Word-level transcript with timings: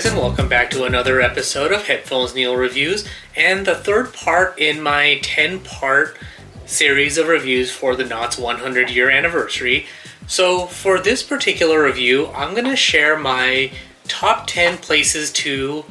Guys, 0.00 0.10
and 0.10 0.18
welcome 0.18 0.48
back 0.48 0.70
to 0.70 0.84
another 0.84 1.20
episode 1.20 1.72
of 1.72 1.86
Headphones 1.86 2.34
Neil 2.34 2.56
Reviews, 2.56 3.06
and 3.36 3.66
the 3.66 3.74
third 3.74 4.14
part 4.14 4.58
in 4.58 4.82
my 4.82 5.20
10 5.22 5.60
part 5.60 6.16
series 6.64 7.18
of 7.18 7.28
reviews 7.28 7.70
for 7.70 7.94
the 7.94 8.04
Knott's 8.04 8.38
100 8.38 8.88
year 8.88 9.10
anniversary. 9.10 9.84
So, 10.26 10.64
for 10.64 10.98
this 10.98 11.22
particular 11.22 11.84
review, 11.84 12.28
I'm 12.28 12.54
going 12.54 12.64
to 12.64 12.76
share 12.76 13.18
my 13.18 13.72
top 14.08 14.46
10 14.46 14.78
places 14.78 15.30
to 15.32 15.84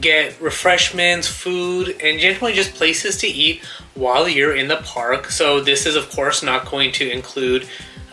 get 0.00 0.40
refreshments, 0.40 1.26
food, 1.26 1.96
and 2.00 2.20
generally 2.20 2.52
just 2.52 2.74
places 2.74 3.16
to 3.18 3.26
eat 3.26 3.64
while 3.94 4.28
you're 4.28 4.54
in 4.54 4.68
the 4.68 4.82
park. 4.84 5.32
So, 5.32 5.60
this 5.60 5.84
is, 5.84 5.96
of 5.96 6.10
course, 6.10 6.44
not 6.44 6.70
going 6.70 6.92
to 6.92 7.10
include 7.10 7.68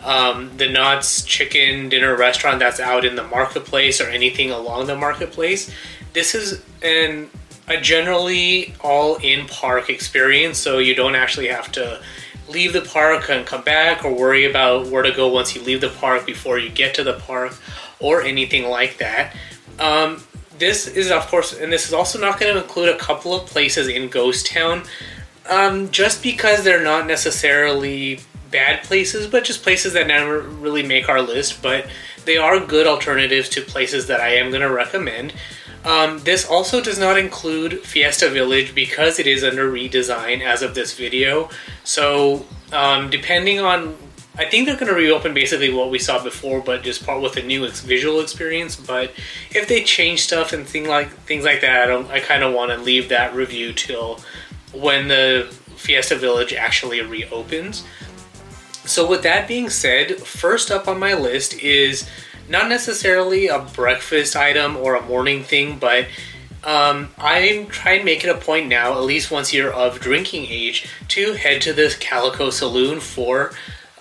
um, 0.06 0.56
the 0.56 0.68
Knott's 0.70 1.24
Chicken 1.24 1.88
Dinner 1.88 2.16
Restaurant 2.16 2.60
that's 2.60 2.78
out 2.78 3.04
in 3.04 3.16
the 3.16 3.24
marketplace 3.24 4.00
or 4.00 4.08
anything 4.08 4.52
along 4.52 4.86
the 4.86 4.96
marketplace. 4.96 5.70
This 6.12 6.34
is 6.34 6.62
an 6.82 7.28
a 7.68 7.80
generally 7.80 8.72
all 8.80 9.16
in 9.16 9.48
park 9.48 9.90
experience, 9.90 10.58
so 10.58 10.78
you 10.78 10.94
don't 10.94 11.16
actually 11.16 11.48
have 11.48 11.72
to 11.72 12.00
leave 12.48 12.72
the 12.72 12.82
park 12.82 13.28
and 13.28 13.44
come 13.44 13.62
back 13.62 14.04
or 14.04 14.12
worry 14.12 14.44
about 14.44 14.86
where 14.86 15.02
to 15.02 15.10
go 15.10 15.26
once 15.26 15.56
you 15.56 15.62
leave 15.62 15.80
the 15.80 15.88
park 15.88 16.24
before 16.24 16.58
you 16.60 16.70
get 16.70 16.94
to 16.94 17.02
the 17.02 17.14
park 17.14 17.58
or 17.98 18.22
anything 18.22 18.68
like 18.68 18.98
that. 18.98 19.34
Um, 19.80 20.22
this 20.56 20.86
is, 20.86 21.10
of 21.10 21.26
course, 21.26 21.58
and 21.58 21.72
this 21.72 21.88
is 21.88 21.92
also 21.92 22.20
not 22.20 22.38
going 22.38 22.54
to 22.54 22.62
include 22.62 22.90
a 22.90 22.98
couple 22.98 23.34
of 23.34 23.46
places 23.46 23.88
in 23.88 24.08
Ghost 24.08 24.46
Town, 24.46 24.84
um, 25.50 25.90
just 25.90 26.22
because 26.22 26.62
they're 26.62 26.84
not 26.84 27.08
necessarily 27.08 28.20
bad 28.50 28.84
places, 28.84 29.26
but 29.26 29.44
just 29.44 29.62
places 29.62 29.92
that 29.94 30.06
never 30.06 30.40
really 30.40 30.82
make 30.82 31.08
our 31.08 31.22
list. 31.22 31.62
But 31.62 31.88
they 32.24 32.36
are 32.36 32.60
good 32.60 32.86
alternatives 32.86 33.48
to 33.50 33.62
places 33.62 34.06
that 34.08 34.20
I 34.20 34.34
am 34.36 34.50
going 34.50 34.62
to 34.62 34.70
recommend. 34.70 35.32
Um, 35.84 36.18
this 36.20 36.44
also 36.44 36.82
does 36.82 36.98
not 36.98 37.16
include 37.16 37.80
Fiesta 37.80 38.28
Village 38.28 38.74
because 38.74 39.20
it 39.20 39.26
is 39.26 39.44
under 39.44 39.70
redesign 39.70 40.40
as 40.42 40.60
of 40.60 40.74
this 40.74 40.94
video. 40.94 41.48
So, 41.84 42.44
um, 42.72 43.08
depending 43.08 43.60
on, 43.60 43.96
I 44.36 44.46
think 44.46 44.66
they're 44.66 44.76
going 44.76 44.92
to 44.92 44.98
reopen 44.98 45.32
basically 45.32 45.72
what 45.72 45.90
we 45.90 46.00
saw 46.00 46.22
before, 46.22 46.60
but 46.60 46.82
just 46.82 47.06
part 47.06 47.22
with 47.22 47.36
a 47.36 47.42
new 47.42 47.64
ex- 47.64 47.82
visual 47.82 48.20
experience. 48.20 48.74
But 48.74 49.12
if 49.50 49.68
they 49.68 49.84
change 49.84 50.22
stuff 50.24 50.52
and 50.52 50.66
thing 50.66 50.88
like 50.88 51.08
things 51.20 51.44
like 51.44 51.60
that, 51.60 51.82
I 51.82 51.86
don't. 51.86 52.10
I 52.10 52.18
kind 52.18 52.42
of 52.42 52.52
want 52.52 52.72
to 52.72 52.78
leave 52.78 53.08
that 53.10 53.32
review 53.34 53.72
till 53.72 54.20
when 54.72 55.06
the 55.06 55.54
Fiesta 55.76 56.16
Village 56.16 56.52
actually 56.52 57.00
reopens. 57.00 57.84
So, 58.86 59.06
with 59.06 59.22
that 59.22 59.48
being 59.48 59.70
said, 59.70 60.16
first 60.20 60.70
up 60.70 60.88
on 60.88 60.98
my 60.98 61.14
list 61.14 61.54
is 61.54 62.08
not 62.48 62.68
necessarily 62.68 63.48
a 63.48 63.58
breakfast 63.58 64.36
item 64.36 64.76
or 64.76 64.94
a 64.94 65.02
morning 65.02 65.42
thing, 65.42 65.78
but 65.78 66.06
um, 66.64 67.10
I'm 67.18 67.66
trying 67.66 68.00
to 68.00 68.04
make 68.04 68.24
it 68.24 68.30
a 68.30 68.38
point 68.38 68.68
now, 68.68 68.92
at 68.92 69.02
least 69.02 69.30
once 69.30 69.52
you're 69.52 69.72
of 69.72 70.00
drinking 70.00 70.46
age, 70.48 70.88
to 71.08 71.34
head 71.34 71.62
to 71.62 71.72
this 71.72 71.96
Calico 71.96 72.50
Saloon 72.50 73.00
for 73.00 73.52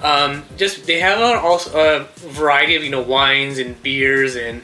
um, 0.02 0.44
just 0.58 0.86
they 0.86 1.00
have 1.00 1.20
a, 1.20 1.40
also 1.40 1.72
a 1.78 2.04
variety 2.30 2.76
of 2.76 2.84
you 2.84 2.90
know 2.90 3.02
wines 3.02 3.58
and 3.58 3.82
beers 3.82 4.36
and 4.36 4.62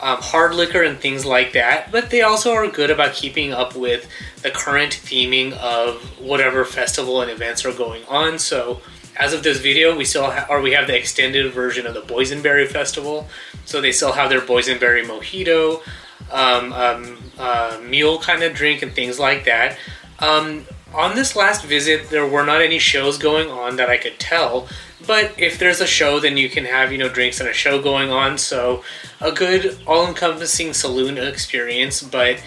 um, 0.00 0.18
hard 0.20 0.54
liquor 0.54 0.82
and 0.82 0.98
things 0.98 1.24
like 1.24 1.52
that. 1.52 1.92
But 1.92 2.10
they 2.10 2.22
also 2.22 2.52
are 2.52 2.68
good 2.68 2.90
about 2.90 3.14
keeping 3.14 3.52
up 3.52 3.76
with 3.76 4.08
the 4.42 4.50
current 4.50 4.92
theming 4.92 5.52
of 5.52 6.02
whatever 6.18 6.64
festival 6.64 7.22
and 7.22 7.30
events 7.30 7.64
are 7.64 7.72
going 7.72 8.04
on. 8.06 8.38
So 8.38 8.82
as 9.16 9.32
of 9.32 9.42
this 9.42 9.58
video, 9.58 9.96
we 9.96 10.04
still 10.04 10.30
ha- 10.30 10.46
or 10.48 10.60
we 10.60 10.72
have 10.72 10.86
the 10.86 10.96
extended 10.96 11.52
version 11.52 11.86
of 11.86 11.94
the 11.94 12.00
Boysenberry 12.00 12.66
Festival. 12.66 13.28
So 13.64 13.80
they 13.80 13.92
still 13.92 14.12
have 14.12 14.30
their 14.30 14.40
Boysenberry 14.40 15.04
Mojito, 15.04 15.82
um, 16.30 16.72
um, 16.72 17.18
uh, 17.38 17.80
mule 17.82 18.18
kind 18.18 18.42
of 18.42 18.54
drink, 18.54 18.82
and 18.82 18.92
things 18.92 19.18
like 19.18 19.44
that. 19.44 19.78
Um, 20.18 20.66
on 20.94 21.14
this 21.14 21.36
last 21.36 21.64
visit, 21.64 22.10
there 22.10 22.26
were 22.26 22.44
not 22.44 22.60
any 22.62 22.78
shows 22.78 23.18
going 23.18 23.50
on 23.50 23.76
that 23.76 23.88
I 23.88 23.96
could 23.96 24.18
tell. 24.18 24.68
But 25.06 25.32
if 25.36 25.58
there's 25.58 25.80
a 25.80 25.86
show, 25.86 26.20
then 26.20 26.36
you 26.36 26.48
can 26.48 26.64
have 26.64 26.92
you 26.92 26.98
know 26.98 27.08
drinks 27.08 27.40
and 27.40 27.48
a 27.48 27.52
show 27.52 27.82
going 27.82 28.10
on. 28.10 28.38
So 28.38 28.82
a 29.20 29.32
good 29.32 29.78
all-encompassing 29.86 30.72
saloon 30.74 31.18
experience. 31.18 32.02
But 32.02 32.42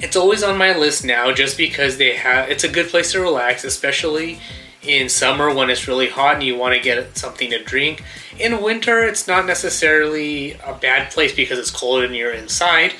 it's 0.00 0.16
always 0.16 0.42
on 0.42 0.56
my 0.56 0.76
list 0.76 1.04
now, 1.04 1.32
just 1.32 1.56
because 1.56 1.96
they 1.96 2.16
have. 2.16 2.48
It's 2.48 2.64
a 2.64 2.68
good 2.68 2.88
place 2.88 3.12
to 3.12 3.20
relax, 3.20 3.64
especially 3.64 4.38
in 4.88 5.08
summer 5.08 5.52
when 5.52 5.68
it's 5.68 5.86
really 5.86 6.08
hot 6.08 6.34
and 6.34 6.42
you 6.42 6.56
want 6.56 6.74
to 6.74 6.80
get 6.80 7.16
something 7.16 7.50
to 7.50 7.62
drink. 7.62 8.02
In 8.38 8.62
winter, 8.62 9.04
it's 9.04 9.28
not 9.28 9.46
necessarily 9.46 10.54
a 10.64 10.74
bad 10.74 11.10
place 11.10 11.34
because 11.34 11.58
it's 11.58 11.70
cold 11.70 12.02
and 12.02 12.16
you're 12.16 12.32
inside, 12.32 12.94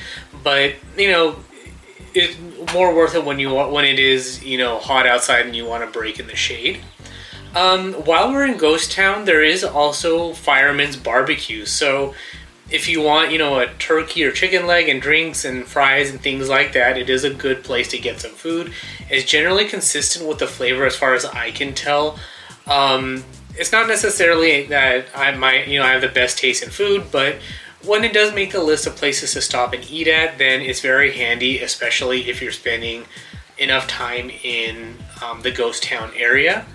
but 0.45 0.75
you 0.97 1.11
know, 1.11 1.37
it's 2.15 2.37
more 2.75 2.95
worth 2.95 3.15
it 3.15 3.25
when 3.25 3.39
you 3.39 3.51
want 3.51 3.73
when 3.73 3.85
it 3.85 3.99
is 3.99 4.43
you 4.45 4.59
know 4.59 4.79
hot 4.79 5.07
outside 5.07 5.47
and 5.47 5.55
you 5.55 5.65
want 5.65 5.85
to 5.85 5.99
break 5.99 6.19
in 6.19 6.27
the 6.27 6.37
shade. 6.37 6.81
Um, 7.55 7.95
while 7.95 8.31
we're 8.31 8.45
in 8.45 8.59
Ghost 8.59 8.93
Town, 8.93 9.25
there 9.25 9.43
is 9.43 9.65
also 9.65 10.35
Fireman's 10.35 10.97
Barbecue. 10.97 11.65
So 11.65 12.15
if 12.71 12.89
you 12.89 13.01
want, 13.01 13.33
you 13.33 13.39
know, 13.39 13.59
a 13.59 13.67
turkey 13.75 14.25
or 14.25 14.33
chicken 14.33 14.67
leg 14.67 14.89
and 14.89 15.01
drinks 15.01 15.45
and 15.45 15.65
fries 15.65 16.11
and 16.11 16.21
things 16.21 16.49
like 16.49 16.73
that, 16.75 16.99
it 16.99 17.09
is 17.09 17.25
a 17.25 17.33
good 17.33 17.65
place 17.65 17.89
to 17.89 17.99
get 17.99 18.21
some 18.21 18.33
food. 18.33 18.73
It's 19.09 19.25
generally 19.25 19.65
consistent 19.65 20.29
with 20.29 20.39
the 20.39 20.47
flavor 20.47 20.85
as 20.85 20.95
far 20.97 21.15
as 21.15 21.25
I 21.25 21.51
can 21.51 21.75
tell. 21.75 22.19
Um, 22.67 23.25
it's 23.57 23.73
not 23.73 23.89
necessarily 23.89 24.67
that 24.67 25.07
I 25.15 25.35
might, 25.35 25.67
you 25.67 25.79
know, 25.79 25.87
I 25.87 25.93
have 25.93 26.03
the 26.03 26.09
best 26.09 26.39
taste 26.39 26.63
in 26.63 26.71
food, 26.71 27.07
but 27.11 27.37
when 27.85 28.05
it 28.05 28.13
does 28.13 28.35
make 28.35 28.53
the 28.53 28.63
list 28.63 28.87
of 28.87 28.97
places 28.97 29.33
to 29.33 29.41
stop 29.41 29.73
and 29.73 29.89
eat 29.91 30.09
at, 30.09 30.37
then 30.37 30.61
it's 30.61 30.81
very 30.81 31.13
handy, 31.13 31.61
especially 31.61 32.29
if 32.29 32.43
you're 32.43 32.53
spending 32.53 33.05
enough 33.57 33.87
time 33.89 34.31
in 34.31 34.97
um, 35.23 35.43
the 35.43 35.51
ghost 35.51 35.83
town 35.83 36.13
area. 36.17 36.67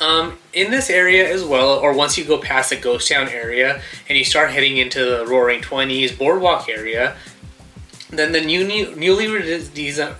Um, 0.00 0.38
in 0.52 0.70
this 0.70 0.90
area 0.90 1.28
as 1.28 1.42
well, 1.44 1.78
or 1.78 1.92
once 1.92 2.16
you 2.16 2.24
go 2.24 2.38
past 2.38 2.70
the 2.70 2.76
ghost 2.76 3.08
town 3.08 3.28
area 3.28 3.82
and 4.08 4.16
you 4.16 4.24
start 4.24 4.50
heading 4.50 4.76
into 4.76 5.04
the 5.04 5.26
Roaring 5.26 5.60
Twenties 5.60 6.12
boardwalk 6.12 6.68
area, 6.68 7.16
then 8.10 8.32
the 8.32 8.40
new, 8.40 8.64
new 8.64 8.94
newly 8.94 9.26
redesigned 9.26 10.14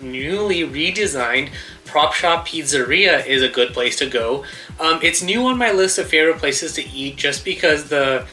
newly 0.00 0.60
redesigned 0.62 1.50
Prop 1.84 2.12
Shop 2.12 2.46
Pizzeria 2.48 3.24
is 3.26 3.42
a 3.42 3.48
good 3.48 3.72
place 3.72 3.96
to 3.96 4.06
go. 4.06 4.44
Um, 4.80 5.00
it's 5.02 5.22
new 5.22 5.46
on 5.46 5.58
my 5.58 5.72
list 5.72 5.98
of 5.98 6.08
favorite 6.08 6.38
places 6.38 6.72
to 6.74 6.84
eat 6.88 7.16
just 7.16 7.44
because 7.44 7.88
the 7.88 8.26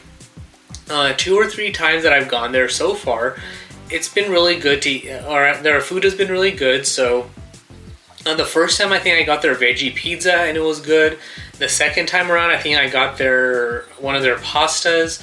uh, 0.90 1.14
two 1.16 1.36
or 1.36 1.48
three 1.48 1.70
times 1.70 2.02
that 2.02 2.12
I've 2.12 2.28
gone 2.28 2.52
there 2.52 2.68
so 2.68 2.94
far, 2.94 3.36
it's 3.90 4.08
been 4.08 4.30
really 4.30 4.58
good 4.58 4.82
to 4.82 4.90
eat, 4.90 5.10
or 5.28 5.54
their 5.62 5.80
food 5.80 6.04
has 6.04 6.14
been 6.14 6.30
really 6.30 6.50
good. 6.50 6.86
So, 6.86 7.30
uh, 8.26 8.34
the 8.34 8.44
first 8.44 8.80
time 8.80 8.92
I 8.92 8.98
think 8.98 9.20
I 9.20 9.24
got 9.24 9.42
their 9.42 9.54
veggie 9.54 9.94
pizza 9.94 10.34
and 10.34 10.56
it 10.56 10.60
was 10.60 10.80
good. 10.80 11.18
The 11.58 11.68
second 11.68 12.06
time 12.06 12.30
around, 12.30 12.50
I 12.50 12.58
think 12.58 12.78
I 12.78 12.88
got 12.88 13.18
their 13.18 13.82
one 13.98 14.14
of 14.16 14.22
their 14.22 14.36
pastas 14.36 15.22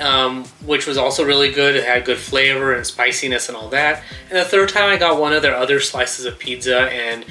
um, 0.00 0.44
which 0.64 0.86
was 0.86 0.96
also 0.96 1.24
really 1.24 1.52
good. 1.52 1.76
It 1.76 1.84
had 1.84 2.04
good 2.04 2.18
flavor 2.18 2.74
and 2.74 2.86
spiciness 2.86 3.48
and 3.48 3.56
all 3.56 3.68
that. 3.70 4.02
And 4.28 4.38
the 4.38 4.44
third 4.44 4.68
time 4.68 4.90
I 4.90 4.96
got 4.96 5.20
one 5.20 5.32
of 5.32 5.42
their 5.42 5.56
other 5.56 5.80
slices 5.80 6.26
of 6.26 6.38
pizza, 6.38 6.80
and 6.92 7.24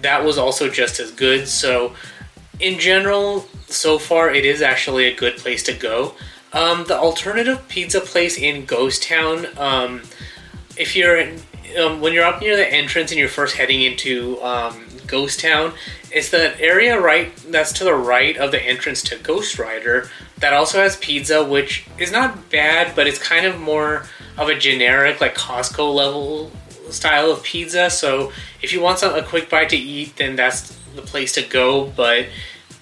that 0.00 0.24
was 0.24 0.38
also 0.38 0.68
just 0.68 1.00
as 1.00 1.10
good. 1.10 1.48
So, 1.48 1.94
in 2.60 2.78
general, 2.78 3.46
so 3.66 3.98
far 3.98 4.30
it 4.30 4.44
is 4.44 4.62
actually 4.62 5.06
a 5.06 5.14
good 5.14 5.36
place 5.36 5.62
to 5.64 5.72
go. 5.72 6.14
Um, 6.52 6.84
the 6.86 6.98
alternative 6.98 7.66
pizza 7.68 8.00
place 8.00 8.36
in 8.36 8.66
Ghost 8.66 9.02
Town, 9.02 9.46
um, 9.56 10.02
if 10.76 10.94
you're 10.94 11.16
in, 11.16 11.40
um, 11.76 12.00
when 12.00 12.12
you're 12.12 12.24
up 12.24 12.40
near 12.40 12.56
the 12.56 12.72
entrance 12.72 13.10
and 13.10 13.18
you're 13.18 13.28
first 13.28 13.56
heading 13.56 13.82
into 13.82 14.40
um, 14.42 14.86
Ghost 15.06 15.40
Town, 15.40 15.72
it's 16.10 16.30
the 16.30 16.58
area 16.60 17.00
right 17.00 17.34
that's 17.48 17.72
to 17.74 17.84
the 17.84 17.94
right 17.94 18.36
of 18.36 18.50
the 18.50 18.62
entrance 18.62 19.02
to 19.04 19.16
Ghost 19.16 19.58
Rider 19.58 20.08
that 20.38 20.52
also 20.52 20.78
has 20.78 20.96
pizza, 20.96 21.44
which 21.44 21.86
is 21.98 22.10
not 22.10 22.50
bad, 22.50 22.94
but 22.96 23.06
it's 23.06 23.18
kind 23.18 23.46
of 23.46 23.60
more 23.60 24.06
of 24.36 24.48
a 24.48 24.58
generic 24.58 25.20
like 25.20 25.34
Costco 25.36 25.94
level 25.94 26.50
style 26.90 27.30
of 27.30 27.42
pizza. 27.42 27.90
So 27.90 28.32
if 28.60 28.72
you 28.72 28.80
want 28.80 28.98
some 28.98 29.14
a 29.14 29.22
quick 29.22 29.48
bite 29.48 29.70
to 29.70 29.76
eat, 29.76 30.16
then 30.16 30.36
that's 30.36 30.76
the 30.94 31.02
place 31.02 31.32
to 31.34 31.42
go. 31.42 31.86
But 31.86 32.26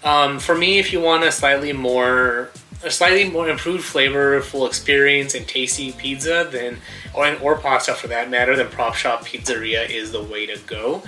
um, 0.02 0.38
for 0.38 0.56
me, 0.56 0.78
if 0.78 0.92
you 0.92 1.00
want 1.00 1.24
a 1.24 1.32
slightly 1.32 1.72
more 1.72 2.50
a 2.82 2.90
slightly 2.90 3.28
more 3.28 3.48
improved 3.48 3.84
flavorful 3.84 4.66
experience 4.66 5.34
and 5.34 5.46
tasty 5.46 5.92
pizza, 5.92 6.48
than, 6.50 6.78
or 7.14 7.36
or 7.40 7.58
pasta 7.58 7.94
for 7.94 8.08
that 8.08 8.30
matter, 8.30 8.56
than 8.56 8.68
Prop 8.68 8.94
Shop 8.94 9.24
Pizzeria 9.24 9.88
is 9.88 10.12
the 10.12 10.22
way 10.22 10.46
to 10.46 10.58
go. 10.66 11.02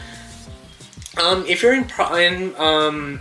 Um, 1.20 1.44
if 1.46 1.62
you're 1.62 1.74
in, 1.74 1.86
in 2.16 2.56
um, 2.56 3.20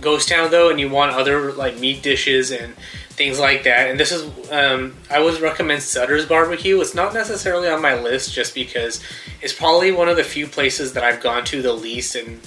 Ghost 0.00 0.28
Town 0.28 0.50
though, 0.50 0.70
and 0.70 0.78
you 0.80 0.88
want 0.88 1.12
other 1.12 1.52
like 1.52 1.78
meat 1.78 2.02
dishes 2.02 2.50
and 2.50 2.74
things 3.10 3.38
like 3.38 3.64
that, 3.64 3.88
and 3.88 3.98
this 3.98 4.10
is 4.12 4.24
um, 4.50 4.96
I 5.10 5.20
would 5.20 5.40
recommend 5.40 5.82
Sutter's 5.82 6.26
Barbecue. 6.26 6.80
It's 6.80 6.94
not 6.94 7.14
necessarily 7.14 7.68
on 7.68 7.82
my 7.82 8.00
list 8.00 8.32
just 8.32 8.54
because 8.54 9.02
it's 9.40 9.52
probably 9.52 9.92
one 9.92 10.08
of 10.08 10.16
the 10.16 10.24
few 10.24 10.46
places 10.46 10.92
that 10.94 11.04
I've 11.04 11.20
gone 11.20 11.44
to 11.46 11.62
the 11.62 11.72
least 11.72 12.14
and 12.16 12.40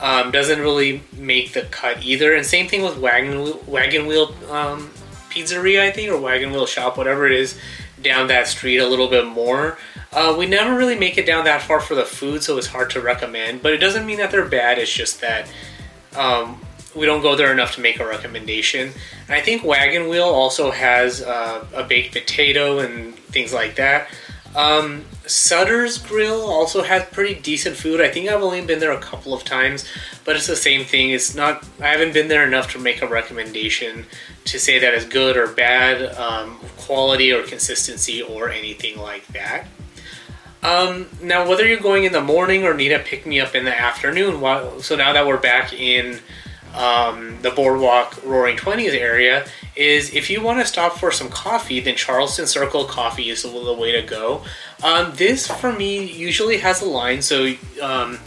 um, 0.00 0.30
doesn't 0.30 0.60
really 0.60 1.02
make 1.16 1.52
the 1.52 1.62
cut 1.62 2.04
either. 2.04 2.34
And 2.34 2.44
same 2.44 2.68
thing 2.68 2.82
with 2.82 2.98
Wagon 2.98 3.42
Wheel, 3.42 3.60
Wagon 3.66 4.06
Wheel 4.06 4.34
um, 4.50 4.90
Pizzeria, 5.30 5.80
I 5.80 5.90
think, 5.90 6.10
or 6.10 6.20
Wagon 6.20 6.50
Wheel 6.52 6.66
Shop, 6.66 6.96
whatever 6.96 7.26
it 7.26 7.32
is, 7.32 7.58
down 8.02 8.28
that 8.28 8.46
street 8.46 8.78
a 8.78 8.86
little 8.86 9.08
bit 9.08 9.26
more. 9.26 9.78
Uh, 10.12 10.34
we 10.38 10.46
never 10.46 10.76
really 10.76 10.96
make 10.96 11.18
it 11.18 11.26
down 11.26 11.44
that 11.44 11.62
far 11.62 11.80
for 11.80 11.94
the 11.94 12.04
food, 12.04 12.42
so 12.42 12.56
it's 12.56 12.68
hard 12.68 12.90
to 12.90 13.00
recommend. 13.00 13.62
But 13.62 13.72
it 13.72 13.78
doesn't 13.78 14.06
mean 14.06 14.18
that 14.18 14.30
they're 14.30 14.48
bad. 14.48 14.78
It's 14.78 14.92
just 14.92 15.20
that 15.20 15.50
um, 16.16 16.60
we 16.94 17.06
don't 17.06 17.22
go 17.22 17.34
there 17.34 17.52
enough 17.52 17.74
to 17.74 17.80
make 17.80 17.98
a 17.98 18.06
recommendation. 18.06 18.92
And 19.26 19.34
I 19.34 19.40
think 19.40 19.64
Wagon 19.64 20.08
Wheel 20.08 20.24
also 20.24 20.70
has 20.70 21.22
uh, 21.22 21.66
a 21.74 21.82
baked 21.82 22.12
potato 22.12 22.78
and 22.78 23.16
things 23.16 23.52
like 23.52 23.76
that. 23.76 24.08
Um, 24.54 25.04
Sutter's 25.26 25.98
Grill 25.98 26.42
also 26.42 26.82
has 26.82 27.04
pretty 27.06 27.40
decent 27.40 27.76
food. 27.76 28.00
I 28.00 28.10
think 28.10 28.28
I've 28.28 28.42
only 28.42 28.64
been 28.64 28.78
there 28.78 28.92
a 28.92 29.00
couple 29.00 29.32
of 29.32 29.42
times, 29.44 29.86
but 30.24 30.36
it's 30.36 30.46
the 30.46 30.56
same 30.56 30.84
thing. 30.84 31.10
It's 31.10 31.34
not. 31.34 31.66
I 31.80 31.88
haven't 31.88 32.12
been 32.12 32.28
there 32.28 32.46
enough 32.46 32.72
to 32.72 32.78
make 32.78 33.00
a 33.00 33.06
recommendation 33.06 34.06
to 34.44 34.58
say 34.58 34.78
that 34.78 34.92
it's 34.92 35.06
good 35.06 35.36
or 35.36 35.46
bad, 35.46 36.14
um, 36.16 36.58
quality 36.76 37.32
or 37.32 37.42
consistency 37.42 38.20
or 38.22 38.50
anything 38.50 38.98
like 38.98 39.26
that. 39.28 39.66
Um, 40.62 41.08
now, 41.22 41.48
whether 41.48 41.66
you're 41.66 41.80
going 41.80 42.04
in 42.04 42.12
the 42.12 42.22
morning 42.22 42.64
or 42.64 42.74
need 42.74 42.92
a 42.92 42.98
pick 42.98 43.26
me 43.26 43.40
up 43.40 43.54
in 43.54 43.64
the 43.64 43.78
afternoon, 43.78 44.40
while, 44.40 44.80
so 44.80 44.96
now 44.96 45.12
that 45.12 45.26
we're 45.26 45.36
back 45.36 45.72
in 45.72 46.18
um, 46.74 47.38
the 47.42 47.50
Boardwalk 47.50 48.18
Roaring 48.24 48.56
Twenties 48.56 48.94
area, 48.94 49.46
is 49.76 50.14
if 50.14 50.30
you 50.30 50.40
want 50.40 50.60
to 50.60 50.66
stop 50.66 50.98
for 50.98 51.10
some 51.10 51.28
coffee, 51.28 51.80
then 51.80 51.96
Charleston 51.96 52.46
Circle 52.46 52.84
Coffee 52.86 53.28
is 53.28 53.42
the 53.42 53.74
way 53.74 53.92
to 53.92 54.02
go. 54.02 54.42
Um, 54.84 55.12
this 55.16 55.46
for 55.46 55.72
me 55.72 56.04
usually 56.04 56.58
has 56.58 56.82
a 56.82 56.84
line, 56.84 57.22
so 57.22 57.54
um, 57.80 58.18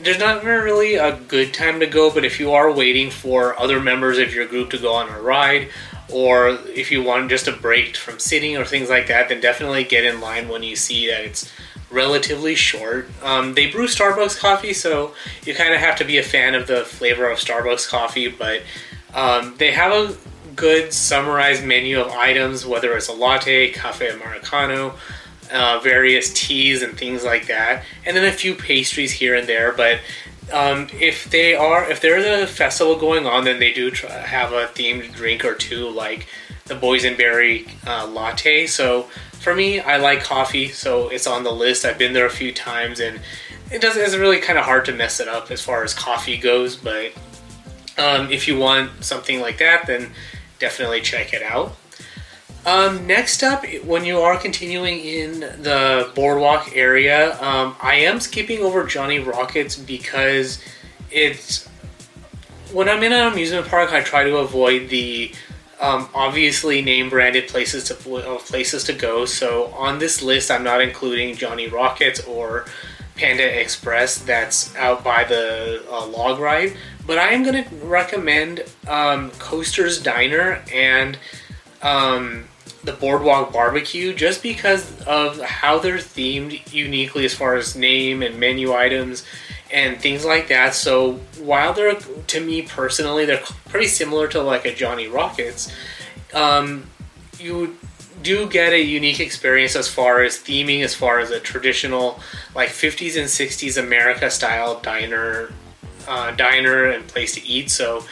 there's 0.00 0.20
not 0.20 0.44
really 0.44 0.94
a 0.94 1.16
good 1.16 1.52
time 1.52 1.80
to 1.80 1.86
go. 1.86 2.08
But 2.08 2.24
if 2.24 2.38
you 2.38 2.52
are 2.52 2.70
waiting 2.70 3.10
for 3.10 3.58
other 3.58 3.80
members 3.80 4.18
of 4.18 4.32
your 4.32 4.46
group 4.46 4.70
to 4.70 4.78
go 4.78 4.94
on 4.94 5.08
a 5.08 5.20
ride, 5.20 5.70
or 6.12 6.50
if 6.68 6.92
you 6.92 7.02
want 7.02 7.30
just 7.30 7.48
a 7.48 7.52
break 7.52 7.96
from 7.96 8.20
sitting 8.20 8.56
or 8.56 8.64
things 8.64 8.88
like 8.88 9.08
that, 9.08 9.28
then 9.28 9.40
definitely 9.40 9.82
get 9.82 10.04
in 10.04 10.20
line 10.20 10.48
when 10.48 10.62
you 10.62 10.76
see 10.76 11.08
that 11.08 11.24
it's 11.24 11.52
relatively 11.90 12.54
short. 12.54 13.08
Um, 13.20 13.54
they 13.54 13.68
brew 13.68 13.88
Starbucks 13.88 14.38
coffee, 14.38 14.72
so 14.72 15.14
you 15.44 15.52
kind 15.52 15.74
of 15.74 15.80
have 15.80 15.96
to 15.96 16.04
be 16.04 16.18
a 16.18 16.22
fan 16.22 16.54
of 16.54 16.68
the 16.68 16.84
flavor 16.84 17.28
of 17.28 17.38
Starbucks 17.38 17.88
coffee, 17.88 18.28
but 18.28 18.62
um, 19.14 19.56
they 19.58 19.72
have 19.72 19.92
a 19.92 20.16
good 20.54 20.92
summarized 20.92 21.64
menu 21.64 22.00
of 22.00 22.12
items, 22.12 22.64
whether 22.64 22.96
it's 22.96 23.08
a 23.08 23.12
latte, 23.12 23.72
cafe 23.72 24.10
americano, 24.10 24.94
uh, 25.54 25.78
various 25.78 26.32
teas 26.32 26.82
and 26.82 26.98
things 26.98 27.24
like 27.24 27.46
that, 27.46 27.84
and 28.04 28.16
then 28.16 28.24
a 28.24 28.32
few 28.32 28.54
pastries 28.54 29.12
here 29.12 29.34
and 29.34 29.48
there. 29.48 29.72
But 29.72 30.00
um, 30.52 30.88
if 30.92 31.30
they 31.30 31.54
are, 31.54 31.88
if 31.88 32.00
there's 32.00 32.24
a 32.26 32.46
festival 32.46 32.96
going 32.96 33.26
on, 33.26 33.44
then 33.44 33.60
they 33.60 33.72
do 33.72 33.90
try, 33.90 34.10
have 34.10 34.52
a 34.52 34.66
themed 34.66 35.12
drink 35.14 35.44
or 35.44 35.54
two, 35.54 35.88
like 35.88 36.26
the 36.66 36.74
boysenberry 36.74 37.70
uh, 37.86 38.06
latte. 38.06 38.66
So 38.66 39.04
for 39.40 39.54
me, 39.54 39.80
I 39.80 39.98
like 39.98 40.24
coffee, 40.24 40.68
so 40.68 41.08
it's 41.08 41.26
on 41.26 41.44
the 41.44 41.52
list. 41.52 41.84
I've 41.84 41.98
been 41.98 42.14
there 42.14 42.26
a 42.26 42.30
few 42.30 42.52
times, 42.52 42.98
and 42.98 43.20
it 43.70 43.80
doesn't. 43.80 44.02
It's 44.02 44.16
really 44.16 44.40
kind 44.40 44.58
of 44.58 44.64
hard 44.64 44.84
to 44.86 44.92
mess 44.92 45.20
it 45.20 45.28
up 45.28 45.50
as 45.50 45.62
far 45.62 45.84
as 45.84 45.94
coffee 45.94 46.36
goes. 46.36 46.76
But 46.76 47.12
um, 47.96 48.32
if 48.32 48.48
you 48.48 48.58
want 48.58 49.04
something 49.04 49.40
like 49.40 49.58
that, 49.58 49.86
then 49.86 50.10
definitely 50.58 51.00
check 51.00 51.32
it 51.32 51.42
out. 51.42 51.76
Um, 52.66 53.06
next 53.06 53.42
up, 53.42 53.66
when 53.84 54.06
you 54.06 54.20
are 54.20 54.38
continuing 54.38 54.98
in 54.98 55.40
the 55.40 56.10
boardwalk 56.14 56.74
area, 56.74 57.38
um, 57.42 57.76
I 57.80 57.96
am 57.96 58.20
skipping 58.20 58.60
over 58.60 58.84
Johnny 58.84 59.18
Rockets 59.18 59.76
because 59.76 60.62
it's 61.10 61.66
when 62.72 62.88
I'm 62.88 63.02
in 63.02 63.12
an 63.12 63.32
amusement 63.32 63.68
park, 63.68 63.92
I 63.92 64.00
try 64.00 64.24
to 64.24 64.38
avoid 64.38 64.88
the 64.88 65.32
um, 65.78 66.08
obviously 66.14 66.80
name 66.80 67.10
branded 67.10 67.48
places 67.48 67.84
to 67.84 68.14
uh, 68.16 68.38
places 68.38 68.84
to 68.84 68.94
go. 68.94 69.26
So 69.26 69.66
on 69.74 69.98
this 69.98 70.22
list, 70.22 70.50
I'm 70.50 70.64
not 70.64 70.80
including 70.80 71.36
Johnny 71.36 71.68
Rockets 71.68 72.24
or 72.24 72.64
Panda 73.14 73.60
Express 73.60 74.18
that's 74.18 74.74
out 74.76 75.04
by 75.04 75.24
the 75.24 75.84
uh, 75.90 76.06
log 76.06 76.38
ride, 76.38 76.76
but 77.06 77.18
I 77.18 77.28
am 77.28 77.42
going 77.42 77.62
to 77.62 77.74
recommend 77.84 78.64
um, 78.88 79.30
Coaster's 79.32 80.02
Diner 80.02 80.64
and 80.72 81.18
um, 81.82 82.48
the 82.84 82.92
Boardwalk 82.92 83.52
Barbecue 83.52 84.12
just 84.14 84.42
because 84.42 85.00
of 85.02 85.40
how 85.40 85.78
they're 85.78 85.96
themed 85.96 86.72
uniquely 86.72 87.24
as 87.24 87.34
far 87.34 87.54
as 87.56 87.74
name 87.74 88.22
and 88.22 88.38
menu 88.38 88.74
items 88.74 89.24
and 89.72 90.00
things 90.00 90.24
like 90.24 90.48
that. 90.48 90.74
So 90.74 91.14
while 91.38 91.72
they're 91.72 91.94
to 91.94 92.40
me 92.40 92.62
personally, 92.62 93.24
they're 93.24 93.42
pretty 93.68 93.88
similar 93.88 94.28
to 94.28 94.42
like 94.42 94.66
a 94.66 94.74
Johnny 94.74 95.08
Rockets. 95.08 95.72
Um, 96.32 96.86
you 97.38 97.76
do 98.22 98.48
get 98.48 98.72
a 98.72 98.80
unique 98.80 99.20
experience 99.20 99.76
as 99.76 99.88
far 99.88 100.22
as 100.22 100.36
theming, 100.36 100.82
as 100.82 100.94
far 100.94 101.18
as 101.20 101.30
a 101.30 101.40
traditional 101.40 102.20
like 102.54 102.70
50s 102.70 103.16
and 103.16 103.26
60s 103.26 103.76
America 103.76 104.30
style 104.30 104.80
diner, 104.80 105.52
uh, 106.06 106.30
diner 106.32 106.86
and 106.86 107.06
place 107.06 107.34
to 107.34 107.46
eat. 107.46 107.70
So 107.70 108.04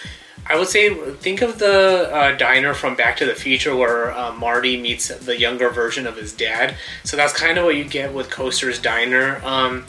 I 0.47 0.59
would 0.59 0.69
say 0.69 0.93
think 1.15 1.41
of 1.41 1.59
the 1.59 2.11
uh, 2.13 2.37
diner 2.37 2.75
from 2.75 2.97
Back 2.97 3.17
to 3.19 3.27
the 3.27 3.35
Future 3.35 3.77
where 3.77 4.13
uh, 4.13 4.33
Marty 4.33 4.81
meets 4.81 5.09
the 5.09 5.39
younger 5.39 5.71
version 5.71 6.07
of 6.07 6.17
his 6.17 6.33
dad. 6.33 6.77
So 7.05 7.17
that's 7.17 7.33
kind 7.33 7.59
of 7.59 7.65
what 7.65 7.77
you 7.77 7.85
get 7.85 8.13
with 8.13 8.29
Coaster's 8.29 8.81
Diner. 8.81 9.41
Um, 9.45 9.85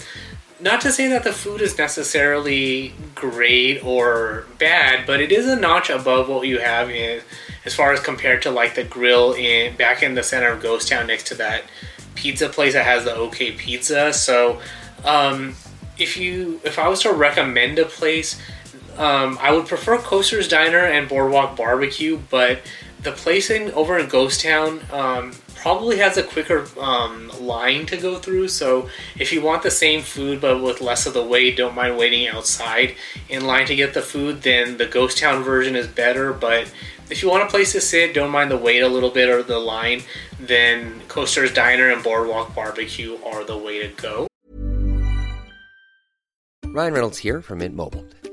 not 0.60 0.80
to 0.82 0.92
say 0.92 1.08
that 1.10 1.24
the 1.24 1.34
food 1.34 1.60
is 1.60 1.78
necessarily 1.78 2.94
great 3.16 3.84
or 3.84 4.46
bad, 4.60 5.06
but 5.06 5.20
it 5.20 5.32
is 5.32 5.48
a 5.48 5.56
notch 5.56 5.90
above 5.90 6.30
what 6.30 6.48
you 6.48 6.60
have 6.60 6.90
in 6.90 7.22
as 7.66 7.74
far 7.74 7.92
as 7.92 8.00
compared 8.00 8.42
to 8.44 8.52
like 8.52 8.76
the 8.76 8.84
grill 8.84 9.34
in 9.34 9.76
back 9.76 10.04
in 10.04 10.16
the 10.16 10.24
center 10.24 10.50
of 10.50 10.62
Ghost 10.62 10.88
Town 10.88 11.08
next 11.08 11.28
to 11.28 11.36
that 11.36 11.64
pizza 12.16 12.48
place 12.48 12.74
that 12.74 12.86
has 12.86 13.04
the 13.04 13.14
OK 13.14 13.52
Pizza. 13.54 14.14
So 14.14 14.62
um, 15.04 15.56
if 15.98 16.16
you 16.16 16.62
if 16.64 16.80
I 16.80 16.88
was 16.88 17.02
to 17.02 17.12
recommend 17.12 17.80
a 17.80 17.86
place, 17.86 18.40
um, 18.98 19.38
I 19.42 19.52
would 19.52 19.68
prefer 19.68 19.98
Coaster's 19.98 20.48
Diner 20.48 20.80
and 20.80 21.10
Boardwalk 21.10 21.56
Barbecue, 21.56 22.20
but 22.30 22.62
the 23.02 23.12
place 23.12 23.50
in 23.50 23.72
over 23.72 23.98
in 23.98 24.08
Ghost 24.08 24.42
Town 24.42 24.80
um, 24.92 25.34
probably 25.56 25.98
has 25.98 26.18
a 26.18 26.24
quicker 26.24 26.68
um, 26.80 27.32
line 27.40 27.86
to 27.86 27.98
go 27.98 28.18
through. 28.18 28.48
So 28.48 28.90
if 29.18 29.32
you 29.32 29.42
want 29.42 29.64
the 29.64 29.72
same 29.72 30.02
food 30.02 30.42
but 30.42 30.62
with 30.62 30.82
less 30.82 31.06
of 31.06 31.14
the 31.14 31.24
wait, 31.24 31.58
don't 31.58 31.76
mind 31.76 31.98
waiting 31.98 32.28
outside 32.28 32.96
in 33.30 33.46
line 33.46 33.66
to 33.68 33.76
get 33.76 33.94
the 33.94 34.02
food. 34.02 34.42
Then 34.42 34.78
the 34.78 34.86
Ghost 34.86 35.18
Town 35.18 35.44
version 35.44 35.76
is 35.76 35.88
better. 35.88 36.34
But 36.34 36.72
if 37.10 37.22
you 37.22 37.30
want 37.30 37.44
a 37.44 37.48
place 37.48 37.72
to 37.74 37.82
sit, 37.82 38.14
don't 38.14 38.32
mind 38.32 38.52
the 38.52 38.58
wait 38.58 38.82
a 38.82 38.88
little 38.88 39.10
bit 39.10 39.30
or 39.30 39.44
the 39.44 39.60
line. 39.60 40.02
Then 40.40 41.02
Coaster's 41.08 41.54
Diner 41.54 41.90
and 41.90 42.04
Boardwalk 42.04 42.54
Barbecue 42.56 43.18
are 43.24 43.44
the 43.44 43.58
way 43.58 43.88
to 43.88 43.88
go. 44.02 44.28
Ryan 46.66 46.94
Reynolds 46.94 47.20
here 47.20 47.42
from 47.42 47.60
Mint 47.60 47.76
Mobile. 47.76 48.04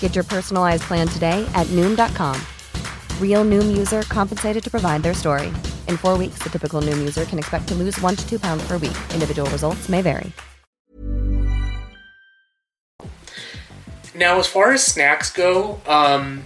Get 0.00 0.14
your 0.14 0.24
personalized 0.24 0.84
plan 0.84 1.06
today 1.06 1.46
at 1.54 1.66
Noom.com. 1.66 2.40
Real 3.20 3.44
Noom 3.44 3.76
user 3.76 4.02
compensated 4.02 4.64
to 4.64 4.70
provide 4.70 5.02
their 5.02 5.12
story. 5.12 5.48
In 5.86 5.98
four 5.98 6.16
weeks, 6.16 6.38
the 6.42 6.48
typical 6.48 6.80
Noom 6.80 6.98
user 6.98 7.26
can 7.26 7.38
expect 7.38 7.68
to 7.68 7.74
lose 7.74 8.00
one 8.00 8.16
to 8.16 8.26
two 8.26 8.38
pounds 8.38 8.66
per 8.66 8.78
week. 8.78 8.96
Individual 9.12 9.50
results 9.50 9.90
may 9.90 10.00
vary. 10.00 10.32
Now, 14.14 14.38
as 14.38 14.46
far 14.46 14.72
as 14.72 14.82
snacks 14.82 15.30
go, 15.30 15.78
um, 15.86 16.42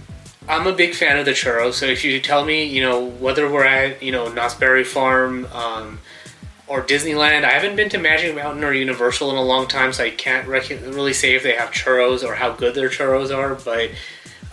I'm 0.49 0.67
a 0.67 0.73
big 0.73 0.93
fan 0.93 1.17
of 1.17 1.25
the 1.25 1.31
churros. 1.31 1.73
So 1.73 1.85
if 1.85 2.03
you 2.03 2.19
tell 2.19 2.43
me, 2.43 2.65
you 2.65 2.81
know, 2.81 3.05
whether 3.05 3.49
we're 3.49 3.63
at, 3.63 4.03
you 4.03 4.11
know, 4.11 4.27
Knott's 4.27 4.55
Berry 4.55 4.83
Farm 4.83 5.45
um, 5.53 5.99
or 6.71 6.81
Disneyland, 6.81 7.43
I 7.43 7.51
haven't 7.51 7.75
been 7.75 7.89
to 7.89 7.97
Magic 7.97 8.33
Mountain 8.33 8.63
or 8.63 8.71
Universal 8.71 9.29
in 9.29 9.35
a 9.35 9.43
long 9.43 9.67
time, 9.67 9.91
so 9.91 10.05
I 10.05 10.09
can't 10.09 10.47
rec- 10.47 10.69
really 10.69 11.11
say 11.11 11.35
if 11.35 11.43
they 11.43 11.53
have 11.53 11.71
churros 11.71 12.23
or 12.23 12.35
how 12.35 12.53
good 12.53 12.75
their 12.75 12.87
churros 12.87 13.35
are. 13.35 13.55
But 13.55 13.91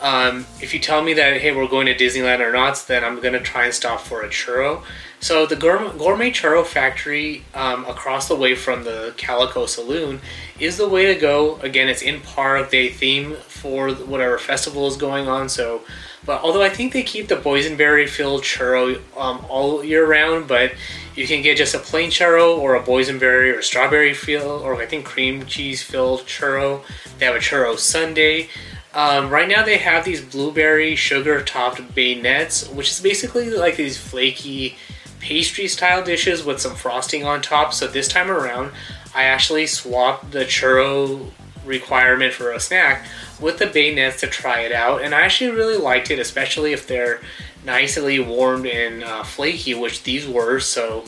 um, 0.03 0.45
if 0.61 0.75
you 0.75 0.81
tell 0.81 1.01
me 1.01 1.15
that, 1.15 1.41
hey, 1.41 1.55
we're 1.55 1.69
going 1.69 1.87
to 1.87 1.95
Disneyland 1.95 2.41
or 2.41 2.51
not, 2.51 2.85
then 2.89 3.05
I'm 3.05 3.21
to 3.21 3.39
try 3.39 3.67
and 3.67 3.73
stop 3.73 4.01
for 4.01 4.23
a 4.23 4.29
churro. 4.29 4.83
So 5.21 5.47
the 5.47 5.55
Gourmet, 5.55 5.97
Gourmet 5.97 6.33
Churro 6.33 6.67
Factory 6.67 7.45
um, 7.55 7.85
across 7.85 8.27
the 8.27 8.35
way 8.35 8.57
from 8.57 8.83
the 8.83 9.15
Calico 9.17 9.67
Saloon 9.67 10.21
is 10.59 10.77
the 10.77 10.89
way 10.89 11.15
to 11.15 11.21
go. 11.21 11.61
Again, 11.61 11.89
it's 11.89 12.03
in 12.03 12.21
park. 12.21 12.71
They 12.71 12.89
theme 12.89 13.37
for 13.47 13.93
whatever 13.93 14.39
festival 14.39 14.89
is 14.89 14.97
going 14.97 15.29
on. 15.29 15.49
So, 15.49 15.83
but 16.29 16.43
although 16.43 16.61
I 16.61 16.69
think 16.69 16.93
they 16.93 17.03
keep 17.03 17.29
the 17.29 17.37
boysenberry 17.37 18.07
filled 18.07 18.43
churro 18.43 19.01
um, 19.17 19.47
all 19.49 19.83
year 19.83 20.07
round, 20.07 20.47
but 20.47 20.75
you 21.17 21.27
can 21.27 21.41
get 21.41 21.57
just 21.57 21.75
a 21.75 21.79
plain 21.79 22.11
churro 22.11 22.59
or 22.59 22.75
a 22.75 22.83
boysenberry 22.83 23.57
or 23.57 23.63
strawberry 23.63 24.13
filled 24.13 24.61
or 24.61 24.77
I 24.77 24.85
think 24.85 25.07
cream 25.07 25.47
cheese 25.47 25.83
filled 25.83 26.27
churro. 26.27 26.83
They 27.19 27.25
have 27.25 27.35
a 27.35 27.39
churro 27.39 27.79
sundae. 27.79 28.49
Um, 28.93 29.31
right 29.31 29.49
now 29.49 29.65
they 29.65 29.79
have 29.79 30.05
these 30.05 30.21
blueberry 30.21 30.97
sugar 30.97 31.43
topped 31.43 31.81
beignets, 31.95 32.71
which 32.75 32.91
is 32.91 33.01
basically 33.01 33.49
like 33.49 33.77
these 33.77 33.97
flaky 33.97 34.77
pastry 35.21 35.67
style 35.67 36.05
dishes 36.05 36.45
with 36.45 36.61
some 36.61 36.75
frosting 36.75 37.25
on 37.25 37.41
top. 37.41 37.73
So 37.73 37.87
this 37.87 38.07
time 38.07 38.31
around, 38.31 38.73
I 39.15 39.23
actually 39.23 39.67
swapped 39.67 40.33
the 40.33 40.41
churro 40.41 41.31
requirement 41.65 42.35
for 42.35 42.51
a 42.51 42.61
snack 42.61 43.07
with 43.41 43.59
the 43.59 43.67
beignets 43.67 44.21
to 44.21 44.27
try 44.27 44.61
it 44.61 44.73
out, 44.73 45.03
and 45.03 45.15
I 45.15 45.23
actually 45.23 45.51
really 45.51 45.77
liked 45.77 46.11
it, 46.11 46.19
especially 46.19 46.73
if 46.73 46.87
they're 46.87 47.21
nicely 47.65 48.19
warmed 48.19 48.67
and 48.67 49.03
uh, 49.03 49.23
flaky, 49.23 49.75
which 49.75 50.03
these 50.03 50.27
were. 50.27 50.61
So 50.61 51.05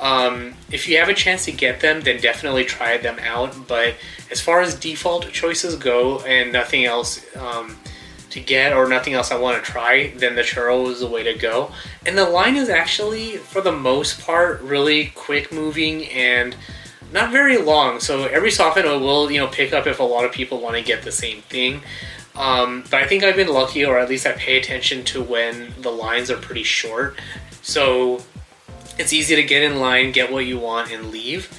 um, 0.00 0.54
if 0.70 0.88
you 0.88 0.98
have 0.98 1.08
a 1.08 1.14
chance 1.14 1.44
to 1.46 1.52
get 1.52 1.80
them, 1.80 2.00
then 2.00 2.20
definitely 2.20 2.64
try 2.64 2.96
them 2.98 3.18
out. 3.20 3.68
But 3.68 3.94
as 4.30 4.40
far 4.40 4.60
as 4.60 4.74
default 4.74 5.30
choices 5.32 5.76
go, 5.76 6.20
and 6.20 6.52
nothing 6.52 6.84
else. 6.84 7.24
Um, 7.36 7.76
to 8.34 8.40
get 8.40 8.72
or 8.72 8.88
nothing 8.88 9.14
else 9.14 9.30
I 9.30 9.38
want 9.38 9.64
to 9.64 9.70
try, 9.70 10.12
then 10.16 10.34
the 10.34 10.42
churro 10.42 10.90
is 10.90 10.98
the 10.98 11.06
way 11.06 11.22
to 11.22 11.34
go. 11.34 11.70
And 12.04 12.18
the 12.18 12.28
line 12.28 12.56
is 12.56 12.68
actually, 12.68 13.36
for 13.36 13.60
the 13.60 13.70
most 13.70 14.20
part, 14.22 14.60
really 14.60 15.12
quick 15.14 15.52
moving 15.52 16.06
and 16.06 16.56
not 17.12 17.30
very 17.30 17.58
long. 17.58 18.00
So 18.00 18.24
every 18.24 18.50
so 18.50 18.64
often 18.64 18.86
it 18.86 19.00
will, 19.00 19.30
you 19.30 19.38
know, 19.38 19.46
pick 19.46 19.72
up 19.72 19.86
if 19.86 20.00
a 20.00 20.04
lot 20.04 20.24
of 20.24 20.32
people 20.32 20.60
want 20.60 20.76
to 20.76 20.82
get 20.82 21.02
the 21.02 21.12
same 21.12 21.42
thing. 21.42 21.82
Um, 22.36 22.82
but 22.90 23.02
I 23.02 23.06
think 23.06 23.22
I've 23.22 23.36
been 23.36 23.48
lucky, 23.48 23.84
or 23.84 23.98
at 23.98 24.08
least 24.08 24.26
I 24.26 24.32
pay 24.32 24.58
attention 24.58 25.04
to 25.04 25.22
when 25.22 25.72
the 25.80 25.90
lines 25.90 26.30
are 26.30 26.36
pretty 26.36 26.64
short. 26.64 27.20
So 27.62 28.22
it's 28.98 29.12
easy 29.12 29.36
to 29.36 29.42
get 29.42 29.62
in 29.62 29.78
line, 29.78 30.12
get 30.12 30.32
what 30.32 30.46
you 30.46 30.58
want, 30.58 30.90
and 30.90 31.10
leave. 31.10 31.56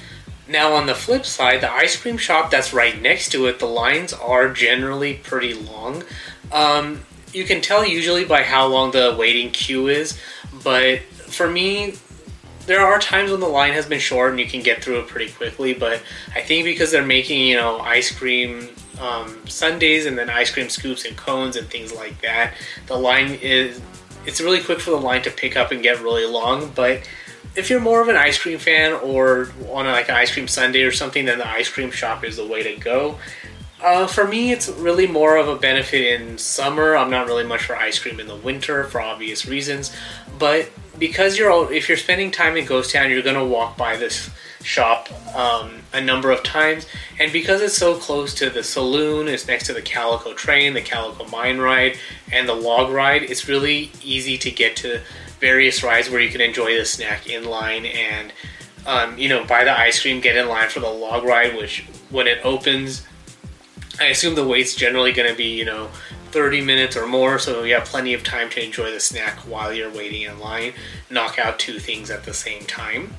Now, 0.48 0.74
on 0.74 0.86
the 0.86 0.94
flip 0.94 1.24
side, 1.24 1.60
the 1.60 1.72
ice 1.72 2.00
cream 2.00 2.18
shop 2.18 2.50
that's 2.50 2.72
right 2.72 3.00
next 3.00 3.30
to 3.30 3.46
it, 3.46 3.58
the 3.58 3.66
lines 3.66 4.12
are 4.12 4.48
generally 4.48 5.14
pretty 5.14 5.54
long. 5.54 6.04
Um, 6.52 7.00
you 7.32 7.44
can 7.44 7.60
tell 7.60 7.84
usually 7.84 8.24
by 8.24 8.42
how 8.42 8.66
long 8.66 8.92
the 8.92 9.16
waiting 9.18 9.50
queue 9.50 9.88
is, 9.88 10.18
but 10.62 11.00
for 11.00 11.50
me, 11.50 11.94
there 12.66 12.80
are 12.80 12.98
times 12.98 13.30
when 13.30 13.40
the 13.40 13.48
line 13.48 13.72
has 13.72 13.86
been 13.86 14.00
short 14.00 14.30
and 14.30 14.40
you 14.40 14.46
can 14.46 14.62
get 14.62 14.82
through 14.82 15.00
it 15.00 15.08
pretty 15.08 15.32
quickly. 15.32 15.72
But 15.72 16.02
I 16.34 16.40
think 16.40 16.64
because 16.64 16.90
they're 16.90 17.06
making, 17.06 17.40
you 17.40 17.56
know, 17.56 17.78
ice 17.78 18.10
cream 18.10 18.68
um, 19.00 19.46
sundaes 19.46 20.06
and 20.06 20.18
then 20.18 20.28
ice 20.28 20.50
cream 20.50 20.68
scoops 20.68 21.04
and 21.04 21.16
cones 21.16 21.56
and 21.56 21.68
things 21.68 21.94
like 21.94 22.20
that, 22.22 22.54
the 22.86 22.96
line 22.96 23.38
is 23.40 23.80
it's 24.26 24.40
really 24.40 24.60
quick 24.60 24.80
for 24.80 24.90
the 24.90 25.00
line 25.00 25.22
to 25.22 25.30
pick 25.30 25.56
up 25.56 25.70
and 25.70 25.82
get 25.82 26.02
really 26.02 26.26
long. 26.26 26.70
But 26.74 27.08
if 27.54 27.70
you're 27.70 27.80
more 27.80 28.02
of 28.02 28.08
an 28.08 28.16
ice 28.16 28.38
cream 28.38 28.58
fan 28.58 28.92
or 28.92 29.48
on 29.70 29.86
like 29.86 30.08
an 30.08 30.16
ice 30.16 30.32
cream 30.32 30.48
sundae 30.48 30.82
or 30.82 30.92
something, 30.92 31.24
then 31.24 31.38
the 31.38 31.48
ice 31.48 31.68
cream 31.68 31.90
shop 31.90 32.24
is 32.24 32.36
the 32.36 32.46
way 32.46 32.62
to 32.62 32.80
go. 32.80 33.18
Uh, 33.82 34.06
for 34.06 34.26
me, 34.26 34.52
it's 34.52 34.68
really 34.68 35.06
more 35.06 35.36
of 35.36 35.48
a 35.48 35.56
benefit 35.56 36.20
in 36.20 36.38
summer. 36.38 36.96
I'm 36.96 37.10
not 37.10 37.26
really 37.26 37.44
much 37.44 37.62
for 37.62 37.76
ice 37.76 37.98
cream 37.98 38.18
in 38.18 38.26
the 38.26 38.36
winter 38.36 38.84
for 38.84 39.00
obvious 39.00 39.46
reasons, 39.46 39.94
but 40.38 40.70
because 40.98 41.38
you're 41.38 41.50
all, 41.50 41.68
if 41.68 41.88
you're 41.88 41.98
spending 41.98 42.30
time 42.30 42.56
in 42.56 42.64
Ghost 42.64 42.92
Town, 42.92 43.10
you're 43.10 43.22
gonna 43.22 43.44
walk 43.44 43.76
by 43.76 43.96
this 43.96 44.30
shop 44.62 45.08
um, 45.34 45.82
a 45.92 46.00
number 46.00 46.30
of 46.30 46.42
times, 46.42 46.86
and 47.18 47.32
because 47.32 47.62
it's 47.62 47.76
so 47.76 47.96
close 47.96 48.34
to 48.34 48.50
the 48.50 48.62
saloon, 48.62 49.28
it's 49.28 49.46
next 49.46 49.66
to 49.66 49.72
the 49.72 49.82
Calico 49.82 50.34
train, 50.34 50.74
the 50.74 50.82
Calico 50.82 51.26
mine 51.28 51.58
ride, 51.58 51.96
and 52.32 52.48
the 52.48 52.54
log 52.54 52.90
ride. 52.90 53.22
It's 53.22 53.48
really 53.48 53.90
easy 54.02 54.36
to 54.38 54.50
get 54.50 54.76
to 54.76 55.00
various 55.40 55.82
rides 55.82 56.10
where 56.10 56.20
you 56.20 56.30
can 56.30 56.40
enjoy 56.40 56.76
the 56.76 56.84
snack 56.84 57.28
in 57.28 57.44
line 57.44 57.86
and 57.86 58.32
um, 58.86 59.18
you 59.18 59.28
know 59.28 59.44
buy 59.44 59.64
the 59.64 59.78
ice 59.78 60.00
cream, 60.00 60.20
get 60.20 60.36
in 60.36 60.48
line 60.48 60.68
for 60.68 60.80
the 60.80 60.88
log 60.88 61.24
ride, 61.24 61.56
which 61.56 61.84
when 62.10 62.26
it 62.26 62.38
opens 62.44 63.06
I 63.98 64.06
assume 64.06 64.34
the 64.34 64.46
wait's 64.46 64.74
generally 64.74 65.12
going 65.12 65.30
to 65.30 65.36
be, 65.36 65.56
you 65.56 65.64
know, 65.64 65.88
30 66.30 66.60
minutes 66.60 66.96
or 66.96 67.06
more, 67.06 67.38
so 67.38 67.62
you 67.62 67.74
have 67.74 67.84
plenty 67.84 68.14
of 68.14 68.22
time 68.22 68.50
to 68.50 68.64
enjoy 68.64 68.90
the 68.90 69.00
snack 69.00 69.38
while 69.40 69.72
you're 69.72 69.90
waiting 69.90 70.22
in 70.22 70.38
line. 70.38 70.72
Knock 71.10 71.38
out 71.38 71.58
two 71.58 71.78
things 71.78 72.10
at 72.10 72.24
the 72.24 72.34
same 72.34 72.64
time. 72.64 73.14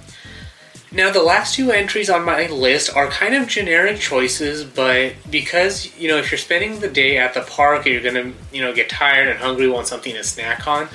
Now, 0.91 1.11
the 1.11 1.21
last 1.21 1.55
two 1.55 1.71
entries 1.71 2.09
on 2.09 2.23
my 2.23 2.47
list 2.47 2.95
are 2.95 3.07
kind 3.07 3.35
of 3.35 3.47
generic 3.47 3.99
choices, 3.99 4.63
but 4.63 5.13
because, 5.29 5.95
you 5.97 6.07
know, 6.07 6.17
if 6.17 6.31
you're 6.31 6.37
spending 6.37 6.79
the 6.79 6.87
day 6.87 7.17
at 7.17 7.33
the 7.33 7.41
park 7.41 7.85
you're 7.85 8.01
gonna, 8.01 8.31
you 8.53 8.61
know, 8.61 8.73
get 8.73 8.89
tired 8.89 9.27
and 9.27 9.37
hungry, 9.37 9.67
want 9.67 9.87
something 9.87 10.13
to 10.13 10.23
snack 10.23 10.65
on, 10.65 10.87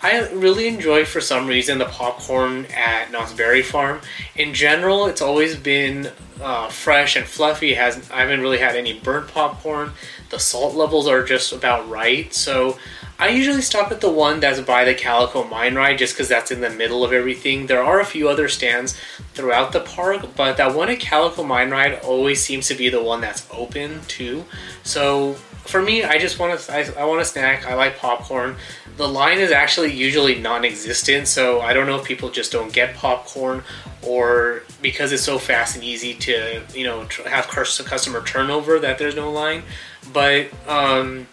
I 0.00 0.28
really 0.30 0.68
enjoy, 0.68 1.04
for 1.04 1.20
some 1.20 1.48
reason, 1.48 1.78
the 1.78 1.84
popcorn 1.86 2.66
at 2.66 3.10
Knott's 3.10 3.32
Berry 3.32 3.62
Farm. 3.62 4.00
In 4.36 4.54
general, 4.54 5.06
it's 5.06 5.20
always 5.20 5.56
been 5.56 6.12
uh, 6.40 6.68
fresh 6.68 7.16
and 7.16 7.26
fluffy. 7.26 7.72
It 7.72 7.78
has 7.78 8.08
I 8.10 8.20
haven't 8.20 8.40
really 8.40 8.58
had 8.58 8.76
any 8.76 8.98
burnt 9.00 9.28
popcorn. 9.28 9.92
The 10.30 10.38
salt 10.38 10.76
levels 10.76 11.08
are 11.08 11.24
just 11.24 11.52
about 11.52 11.88
right. 11.88 12.32
So 12.32 12.78
I 13.18 13.30
usually 13.30 13.62
stop 13.62 13.90
at 13.90 14.00
the 14.00 14.10
one 14.10 14.38
that's 14.38 14.60
by 14.60 14.84
the 14.84 14.94
Calico 14.94 15.42
Mine 15.42 15.74
Ride 15.74 15.98
just 15.98 16.14
because 16.14 16.28
that's 16.28 16.52
in 16.52 16.60
the 16.60 16.70
middle 16.70 17.02
of 17.02 17.12
everything. 17.12 17.66
There 17.66 17.82
are 17.82 17.98
a 17.98 18.04
few 18.04 18.28
other 18.28 18.48
stands 18.48 18.96
throughout 19.34 19.72
the 19.72 19.80
park, 19.80 20.24
but 20.36 20.56
that 20.58 20.76
one 20.76 20.88
at 20.90 21.00
Calico 21.00 21.42
Mine 21.42 21.70
Ride 21.70 21.98
always 22.04 22.40
seems 22.40 22.68
to 22.68 22.76
be 22.76 22.88
the 22.88 23.02
one 23.02 23.20
that's 23.20 23.48
open 23.50 24.02
too. 24.06 24.44
So 24.84 25.36
for 25.68 25.82
me, 25.82 26.02
I 26.02 26.18
just 26.18 26.38
want 26.38 26.58
to 26.58 26.72
I, 26.72 27.02
I 27.02 27.04
want 27.04 27.20
a 27.20 27.24
snack. 27.26 27.66
I 27.66 27.74
like 27.74 27.98
popcorn. 27.98 28.56
The 28.96 29.06
line 29.06 29.38
is 29.38 29.52
actually 29.52 29.92
usually 29.92 30.36
non-existent, 30.36 31.28
so 31.28 31.60
I 31.60 31.74
don't 31.74 31.86
know 31.86 31.96
if 31.96 32.04
people 32.04 32.30
just 32.30 32.50
don't 32.50 32.72
get 32.72 32.94
popcorn 32.94 33.62
or 34.02 34.62
because 34.80 35.12
it's 35.12 35.22
so 35.22 35.38
fast 35.38 35.74
and 35.74 35.84
easy 35.84 36.14
to 36.14 36.62
you 36.74 36.84
know 36.84 37.06
have 37.26 37.48
customer 37.48 38.24
turnover 38.24 38.78
that 38.78 38.98
there's 38.98 39.14
no 39.14 39.30
line. 39.30 39.62
But 40.10 40.48
um, 40.66 41.26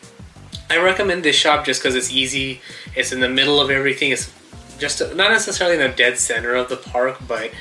I 0.69 0.79
recommend 0.79 1.23
this 1.23 1.37
shop 1.37 1.65
just 1.65 1.81
because 1.81 1.95
it's 1.95 2.11
easy. 2.11 2.59
It's 2.93 3.13
in 3.13 3.21
the 3.21 3.29
middle 3.29 3.61
of 3.61 3.69
everything. 3.69 4.11
It's 4.11 4.33
just 4.77 4.99
not 5.15 5.31
necessarily 5.31 5.81
in 5.81 5.89
the 5.89 5.95
dead 5.95 6.17
center 6.17 6.55
of 6.55 6.67
the 6.67 6.75
park, 6.75 7.19
but 7.25 7.51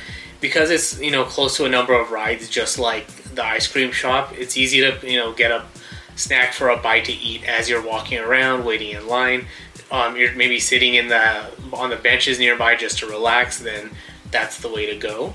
because 0.41 0.71
it's 0.71 1.01
you 1.01 1.13
know 1.13 1.23
close 1.23 1.57
to 1.59 1.67
a 1.67 1.69
number 1.69 1.95
of 1.95 2.11
rides, 2.11 2.49
just 2.49 2.81
like 2.81 3.07
the 3.37 3.45
ice 3.45 3.69
cream 3.69 3.93
shop, 3.93 4.33
it's 4.37 4.57
easy 4.57 4.81
to 4.81 4.99
you 5.09 5.19
know 5.19 5.33
get 5.33 5.53
a 5.53 5.65
snack 6.17 6.53
for 6.53 6.69
a 6.69 6.77
bite 6.77 7.05
to 7.07 7.13
eat 7.13 7.45
as 7.45 7.69
you're 7.69 7.83
walking 7.83 8.19
around, 8.19 8.65
waiting 8.65 8.91
in 8.91 9.07
line. 9.07 9.47
Um, 9.91 10.17
you're 10.17 10.35
maybe 10.35 10.59
sitting 10.59 10.95
in 10.95 11.09
the 11.09 11.51
on 11.73 11.91
the 11.91 11.97
benches 11.97 12.39
nearby 12.39 12.77
just 12.77 12.99
to 12.99 13.07
relax. 13.07 13.59
Then 13.59 13.91
that's 14.31 14.59
the 14.59 14.69
way 14.69 14.87
to 14.87 14.97
go. 14.97 15.35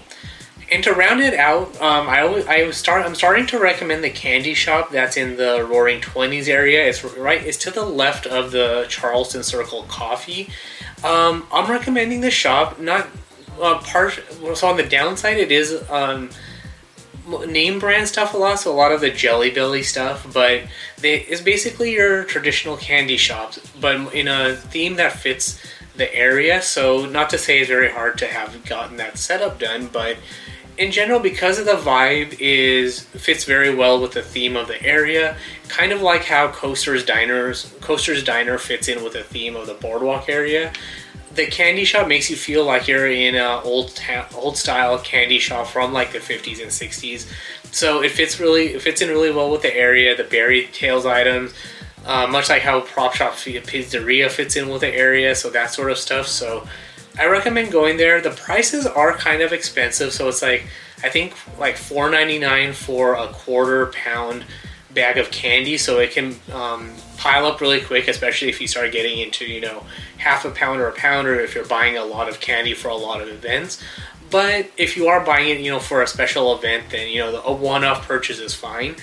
And 0.71 0.83
to 0.83 0.93
round 0.93 1.19
it 1.21 1.33
out, 1.33 1.69
um, 1.81 2.07
I 2.07 2.21
always, 2.21 2.45
I 2.45 2.69
start 2.71 3.05
I'm 3.05 3.15
starting 3.15 3.47
to 3.47 3.59
recommend 3.59 4.03
the 4.03 4.09
candy 4.09 4.53
shop 4.53 4.91
that's 4.91 5.17
in 5.17 5.35
the 5.35 5.65
Roaring 5.67 5.99
Twenties 6.01 6.47
area. 6.47 6.87
It's 6.87 7.03
right. 7.03 7.43
It's 7.43 7.57
to 7.59 7.71
the 7.71 7.85
left 7.85 8.27
of 8.27 8.51
the 8.51 8.85
Charleston 8.87 9.43
Circle 9.43 9.83
Coffee. 9.83 10.49
Um, 11.03 11.47
I'm 11.51 11.69
recommending 11.71 12.21
the 12.21 12.29
shop. 12.29 12.79
Not 12.79 13.07
uh, 13.59 13.79
part. 13.79 14.21
So 14.53 14.67
on 14.67 14.77
the 14.77 14.83
downside, 14.83 15.37
it 15.37 15.51
is 15.51 15.89
um, 15.89 16.29
name 17.47 17.79
brand 17.79 18.07
stuff 18.07 18.33
a 18.33 18.37
lot. 18.37 18.59
So 18.59 18.71
a 18.71 18.75
lot 18.75 18.91
of 18.91 19.01
the 19.01 19.09
Jelly 19.09 19.49
Belly 19.49 19.83
stuff, 19.83 20.31
but 20.33 20.63
they, 20.97 21.21
it's 21.21 21.41
basically 21.41 21.93
your 21.93 22.23
traditional 22.23 22.77
candy 22.77 23.17
shops, 23.17 23.59
but 23.79 24.13
in 24.13 24.27
a 24.27 24.55
theme 24.55 24.95
that 24.95 25.13
fits 25.13 25.59
the 25.95 26.13
area. 26.15 26.61
So 26.61 27.05
not 27.05 27.29
to 27.31 27.37
say 27.37 27.59
it's 27.59 27.69
very 27.69 27.91
hard 27.91 28.17
to 28.19 28.27
have 28.27 28.65
gotten 28.65 28.97
that 28.97 29.17
setup 29.17 29.59
done, 29.59 29.89
but 29.91 30.17
in 30.79 30.91
general, 30.93 31.19
because 31.19 31.59
of 31.59 31.65
the 31.65 31.73
vibe 31.73 32.37
is 32.39 33.01
fits 33.01 33.43
very 33.43 33.75
well 33.75 34.01
with 34.01 34.13
the 34.13 34.21
theme 34.21 34.55
of 34.55 34.67
the 34.67 34.81
area, 34.81 35.35
kind 35.67 35.91
of 35.91 36.01
like 36.01 36.23
how 36.23 36.47
Coaster's 36.47 37.03
Diners 37.03 37.75
Coaster's 37.81 38.23
Diner 38.23 38.57
fits 38.57 38.87
in 38.87 39.03
with 39.03 39.11
the 39.11 39.23
theme 39.23 39.57
of 39.57 39.67
the 39.67 39.73
boardwalk 39.73 40.29
area. 40.29 40.71
The 41.39 41.47
candy 41.47 41.85
shop 41.85 42.09
makes 42.09 42.29
you 42.29 42.35
feel 42.35 42.65
like 42.65 42.89
you're 42.89 43.09
in 43.09 43.35
an 43.35 43.61
old 43.63 43.95
ta- 43.95 44.27
old 44.35 44.57
style 44.57 44.99
candy 44.99 45.39
shop 45.39 45.67
from 45.67 45.93
like 45.93 46.11
the 46.11 46.19
50s 46.19 46.61
and 46.61 46.69
60s. 46.69 47.31
So 47.71 48.03
it 48.03 48.11
fits 48.11 48.41
really 48.41 48.73
it 48.73 48.81
fits 48.81 49.01
in 49.01 49.07
really 49.07 49.31
well 49.31 49.49
with 49.49 49.61
the 49.61 49.73
area. 49.73 50.17
The 50.17 50.25
berry 50.25 50.67
tails 50.73 51.05
items, 51.05 51.53
uh, 52.05 52.27
much 52.27 52.49
like 52.49 52.61
how 52.61 52.81
Prop 52.81 53.15
Shop 53.15 53.35
Pizzeria 53.35 54.29
fits 54.29 54.57
in 54.57 54.67
with 54.67 54.81
the 54.81 54.93
area. 54.93 55.33
So 55.33 55.49
that 55.51 55.71
sort 55.71 55.89
of 55.91 55.97
stuff. 55.97 56.27
So 56.27 56.67
I 57.17 57.25
recommend 57.27 57.71
going 57.71 57.95
there. 57.95 58.19
The 58.19 58.31
prices 58.31 58.85
are 58.85 59.13
kind 59.13 59.41
of 59.41 59.53
expensive, 59.53 60.11
so 60.11 60.27
it's 60.27 60.41
like 60.41 60.65
I 61.03 61.09
think 61.09 61.35
like 61.57 61.77
four 61.77 62.09
ninety 62.09 62.37
nine 62.37 62.73
for 62.73 63.13
a 63.13 63.27
quarter 63.27 63.85
pound 63.93 64.43
bag 64.93 65.17
of 65.17 65.31
candy, 65.31 65.77
so 65.77 65.99
it 65.99 66.11
can 66.11 66.35
um, 66.51 66.91
pile 67.19 67.45
up 67.45 67.61
really 67.61 67.81
quick, 67.81 68.07
especially 68.07 68.49
if 68.49 68.59
you 68.59 68.67
start 68.67 68.91
getting 68.91 69.19
into 69.19 69.45
you 69.45 69.61
know 69.61 69.83
half 70.17 70.45
a 70.45 70.51
pound 70.51 70.79
or 70.81 70.87
a 70.87 70.93
pound, 70.93 71.27
or 71.27 71.39
if 71.39 71.53
you're 71.53 71.65
buying 71.65 71.97
a 71.97 72.03
lot 72.03 72.27
of 72.27 72.39
candy 72.39 72.73
for 72.73 72.87
a 72.87 72.95
lot 72.95 73.21
of 73.21 73.27
events. 73.27 73.83
But 74.31 74.71
if 74.77 74.95
you 74.95 75.07
are 75.07 75.23
buying 75.23 75.49
it, 75.49 75.59
you 75.59 75.71
know, 75.71 75.79
for 75.79 76.01
a 76.01 76.07
special 76.07 76.55
event, 76.55 76.85
then 76.91 77.09
you 77.09 77.19
know 77.19 77.41
a 77.43 77.53
one-off 77.53 78.07
purchase 78.07 78.39
is 78.39 78.55
fine. 78.55 78.95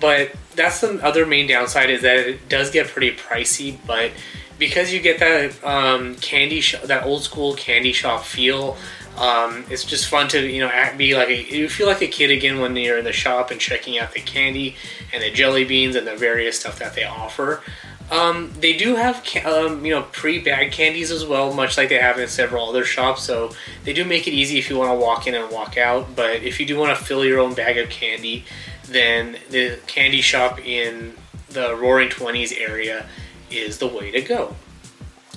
But 0.00 0.32
that's 0.54 0.80
the 0.80 1.02
other 1.04 1.24
main 1.26 1.46
downside 1.46 1.88
is 1.88 2.02
that 2.02 2.18
it 2.18 2.48
does 2.48 2.70
get 2.70 2.88
pretty 2.88 3.16
pricey, 3.16 3.78
but 3.86 4.10
because 4.58 4.92
you 4.92 5.00
get 5.00 5.18
that 5.20 5.64
um, 5.64 6.16
candy 6.16 6.60
shop, 6.60 6.82
that 6.82 7.04
old 7.04 7.22
school 7.22 7.54
candy 7.54 7.92
shop 7.92 8.24
feel. 8.24 8.76
Um, 9.16 9.64
it's 9.68 9.84
just 9.84 10.08
fun 10.08 10.28
to 10.28 10.40
you 10.40 10.60
know 10.60 10.92
be 10.96 11.14
like 11.14 11.28
a, 11.28 11.54
you 11.54 11.68
feel 11.68 11.86
like 11.86 12.00
a 12.00 12.06
kid 12.06 12.30
again 12.30 12.60
when 12.60 12.74
you're 12.76 12.98
in 12.98 13.04
the 13.04 13.12
shop 13.12 13.50
and 13.50 13.60
checking 13.60 13.98
out 13.98 14.12
the 14.12 14.20
candy 14.20 14.76
and 15.12 15.22
the 15.22 15.30
jelly 15.30 15.64
beans 15.64 15.96
and 15.96 16.06
the 16.06 16.16
various 16.16 16.58
stuff 16.58 16.78
that 16.78 16.94
they 16.94 17.04
offer. 17.04 17.62
Um, 18.10 18.52
they 18.58 18.76
do 18.76 18.96
have 18.96 19.26
um, 19.46 19.84
you 19.84 19.92
know 19.92 20.02
pre-bagged 20.12 20.72
candies 20.72 21.10
as 21.10 21.24
well, 21.24 21.52
much 21.52 21.76
like 21.76 21.88
they 21.88 21.98
have 21.98 22.18
in 22.18 22.28
several 22.28 22.68
other 22.68 22.84
shops. 22.84 23.22
So 23.22 23.52
they 23.84 23.92
do 23.92 24.04
make 24.04 24.26
it 24.26 24.32
easy 24.32 24.58
if 24.58 24.70
you 24.70 24.78
want 24.78 24.90
to 24.90 24.96
walk 24.96 25.26
in 25.26 25.34
and 25.34 25.50
walk 25.50 25.76
out. 25.76 26.14
But 26.16 26.42
if 26.42 26.58
you 26.58 26.66
do 26.66 26.78
want 26.78 26.96
to 26.96 27.04
fill 27.04 27.24
your 27.24 27.38
own 27.40 27.54
bag 27.54 27.78
of 27.78 27.90
candy, 27.90 28.44
then 28.86 29.36
the 29.50 29.78
candy 29.86 30.20
shop 30.20 30.58
in 30.58 31.14
the 31.48 31.76
Roaring 31.76 32.08
Twenties 32.08 32.52
area 32.52 33.06
is 33.50 33.78
the 33.78 33.86
way 33.86 34.10
to 34.10 34.22
go. 34.22 34.56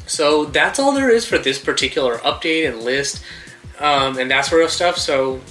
So 0.07 0.45
that's 0.45 0.79
all 0.79 0.93
there 0.93 1.09
is 1.09 1.25
for 1.25 1.37
this 1.37 1.59
particular 1.59 2.17
update 2.17 2.67
and 2.67 2.81
list 2.81 3.23
um, 3.79 4.17
and 4.17 4.29
that 4.31 4.45
sort 4.45 4.63
of 4.63 4.71
stuff. 4.71 4.97
So, 4.97 5.41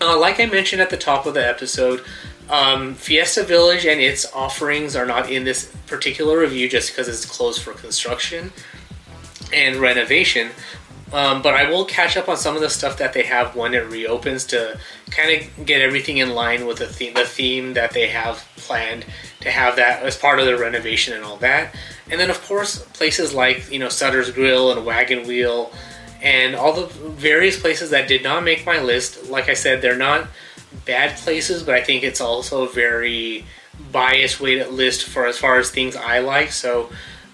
uh, 0.00 0.18
like 0.18 0.40
I 0.40 0.46
mentioned 0.46 0.82
at 0.82 0.90
the 0.90 0.96
top 0.96 1.26
of 1.26 1.34
the 1.34 1.46
episode, 1.46 2.04
um, 2.50 2.94
Fiesta 2.94 3.44
Village 3.44 3.86
and 3.86 4.00
its 4.00 4.30
offerings 4.32 4.96
are 4.96 5.06
not 5.06 5.30
in 5.30 5.44
this 5.44 5.74
particular 5.86 6.38
review 6.38 6.68
just 6.68 6.90
because 6.90 7.08
it's 7.08 7.24
closed 7.24 7.62
for 7.62 7.72
construction 7.72 8.52
and 9.52 9.76
renovation. 9.76 10.50
Um, 11.12 11.42
but 11.42 11.52
I 11.52 11.68
will 11.68 11.84
catch 11.84 12.16
up 12.16 12.28
on 12.28 12.38
some 12.38 12.56
of 12.56 12.62
the 12.62 12.70
stuff 12.70 12.96
that 12.98 13.12
they 13.12 13.22
have 13.24 13.54
when 13.54 13.74
it 13.74 13.86
reopens 13.90 14.46
to 14.46 14.78
kind 15.10 15.42
of 15.42 15.66
get 15.66 15.82
everything 15.82 16.18
in 16.18 16.30
line 16.30 16.66
with 16.66 16.78
the 16.78 16.86
theme, 16.86 17.12
the 17.12 17.26
theme 17.26 17.74
that 17.74 17.92
they 17.92 18.08
have 18.08 18.46
planned 18.56 19.04
to 19.40 19.50
have 19.50 19.76
that 19.76 20.02
as 20.02 20.16
part 20.16 20.40
of 20.40 20.46
the 20.46 20.56
renovation 20.56 21.12
and 21.12 21.22
all 21.22 21.36
that. 21.36 21.74
And 22.10 22.18
then, 22.18 22.30
of 22.30 22.42
course, 22.46 22.82
places 22.94 23.34
like 23.34 23.70
you 23.70 23.78
know 23.78 23.90
Sutter's 23.90 24.30
Grill 24.30 24.72
and 24.72 24.86
Wagon 24.86 25.26
Wheel 25.26 25.70
and 26.22 26.54
all 26.54 26.72
the 26.72 26.86
various 26.86 27.60
places 27.60 27.90
that 27.90 28.06
did 28.06 28.22
not 28.22 28.44
make 28.44 28.64
my 28.64 28.80
list. 28.80 29.28
Like 29.28 29.48
I 29.48 29.54
said, 29.54 29.82
they're 29.82 29.96
not 29.96 30.28
bad 30.86 31.16
places, 31.16 31.62
but 31.62 31.74
I 31.74 31.82
think 31.82 32.04
it's 32.04 32.20
also 32.20 32.64
a 32.64 32.68
very 32.68 33.44
biased 33.90 34.40
way 34.40 34.54
to 34.56 34.68
list 34.68 35.04
for 35.04 35.26
as 35.26 35.36
far 35.36 35.58
as 35.58 35.70
things 35.70 35.96
I 35.96 36.20
like. 36.20 36.52
So 36.52 36.90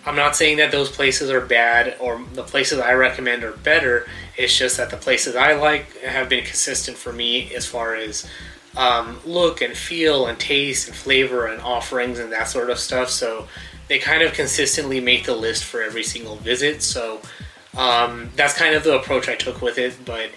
I'm 0.07 0.16
not 0.16 0.37
saying 0.37 0.57
that 0.57 0.72
those 0.72 0.90
places 0.90 1.31
are 1.31 1.42
bad 1.42 1.96
or 2.01 2.22
the 2.33 2.42
places 2.42 2.79
I 2.79 2.94
recommend 2.94 3.44
are 3.44 3.53
better. 3.53 4.07
It's 4.38 4.57
just 4.57 4.79
that 4.79 4.88
the 4.88 4.96
places 4.96 5.37
I 5.37 5.53
like 5.53 5.98
have 5.98 6.31
been 6.31 6.44
consistent 6.44 6.96
for 6.96 7.12
me 7.12 7.55
as 7.55 7.66
far 7.66 7.94
as 7.94 8.27
um, 8.74 9.18
look 9.27 9.61
and 9.61 9.77
feel 9.77 10.27
and 10.27 10.38
taste 10.38 10.88
and 10.88 10.96
flavor 10.96 11.46
and 11.46 11.61
offerings 11.61 12.18
and 12.18 12.33
that 12.33 12.48
sort 12.48 12.70
of 12.70 12.79
stuff. 12.79 13.11
So 13.11 13.48
they 13.88 13.98
kind 13.98 14.22
of 14.22 14.33
consistently 14.33 15.01
make 15.01 15.27
the 15.27 15.35
list 15.35 15.64
for 15.64 15.83
every 15.83 16.05
single 16.05 16.37
visit. 16.37 16.83
So 16.83 17.20
um, 17.78 18.28
that's 18.36 18.54
kind 18.54 18.74
of 18.74 18.84
the 18.84 18.98
approach 18.98 19.28
I 19.28 19.36
took 19.36 19.62
with 19.62 19.78
it. 19.78 19.96
But 20.04 20.30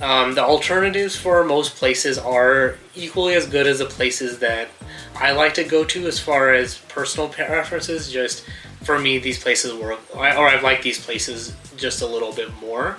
um, 0.00 0.34
the 0.34 0.42
alternatives 0.42 1.16
for 1.16 1.44
most 1.44 1.74
places 1.76 2.16
are 2.16 2.78
equally 2.94 3.34
as 3.34 3.46
good 3.46 3.66
as 3.66 3.80
the 3.80 3.86
places 3.86 4.38
that 4.38 4.68
I 5.16 5.32
like 5.32 5.54
to 5.54 5.64
go 5.64 5.84
to 5.84 6.06
as 6.06 6.18
far 6.18 6.54
as 6.54 6.78
personal 6.88 7.28
preferences. 7.28 8.10
Just 8.10 8.46
for 8.82 8.98
me, 8.98 9.18
these 9.18 9.42
places 9.42 9.74
work, 9.74 10.00
or 10.14 10.24
I've 10.24 10.62
liked 10.62 10.84
these 10.84 11.04
places 11.04 11.54
just 11.76 12.02
a 12.02 12.06
little 12.06 12.32
bit 12.32 12.54
more. 12.60 12.96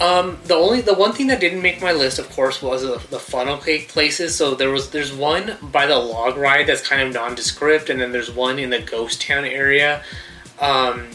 Um, 0.00 0.38
the 0.44 0.54
only 0.54 0.80
the 0.80 0.94
one 0.94 1.12
thing 1.12 1.26
that 1.26 1.40
didn't 1.40 1.62
make 1.62 1.82
my 1.82 1.92
list, 1.92 2.18
of 2.18 2.30
course, 2.30 2.62
was 2.62 2.82
the, 2.82 3.02
the 3.10 3.18
funnel 3.18 3.58
cake 3.58 3.88
places. 3.88 4.34
So 4.34 4.54
there 4.54 4.70
was 4.70 4.90
there's 4.90 5.12
one 5.12 5.56
by 5.62 5.86
the 5.86 5.98
log 5.98 6.36
ride 6.36 6.66
that's 6.66 6.86
kind 6.86 7.02
of 7.02 7.12
nondescript, 7.12 7.90
and 7.90 8.00
then 8.00 8.12
there's 8.12 8.30
one 8.30 8.58
in 8.58 8.70
the 8.70 8.80
ghost 8.80 9.20
town 9.20 9.44
area. 9.44 10.02
Um, 10.60 11.08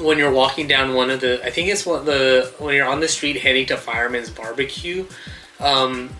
when 0.00 0.18
you're 0.18 0.32
walking 0.32 0.66
down 0.66 0.94
one 0.94 1.10
of 1.10 1.20
the, 1.20 1.44
I 1.44 1.50
think 1.50 1.68
it's 1.68 1.84
one 1.84 2.04
the 2.04 2.52
when 2.58 2.74
you're 2.74 2.86
on 2.86 3.00
the 3.00 3.08
street 3.08 3.40
heading 3.40 3.66
to 3.66 3.76
Fireman's 3.76 4.30
Barbecue, 4.30 5.06
um, 5.60 6.10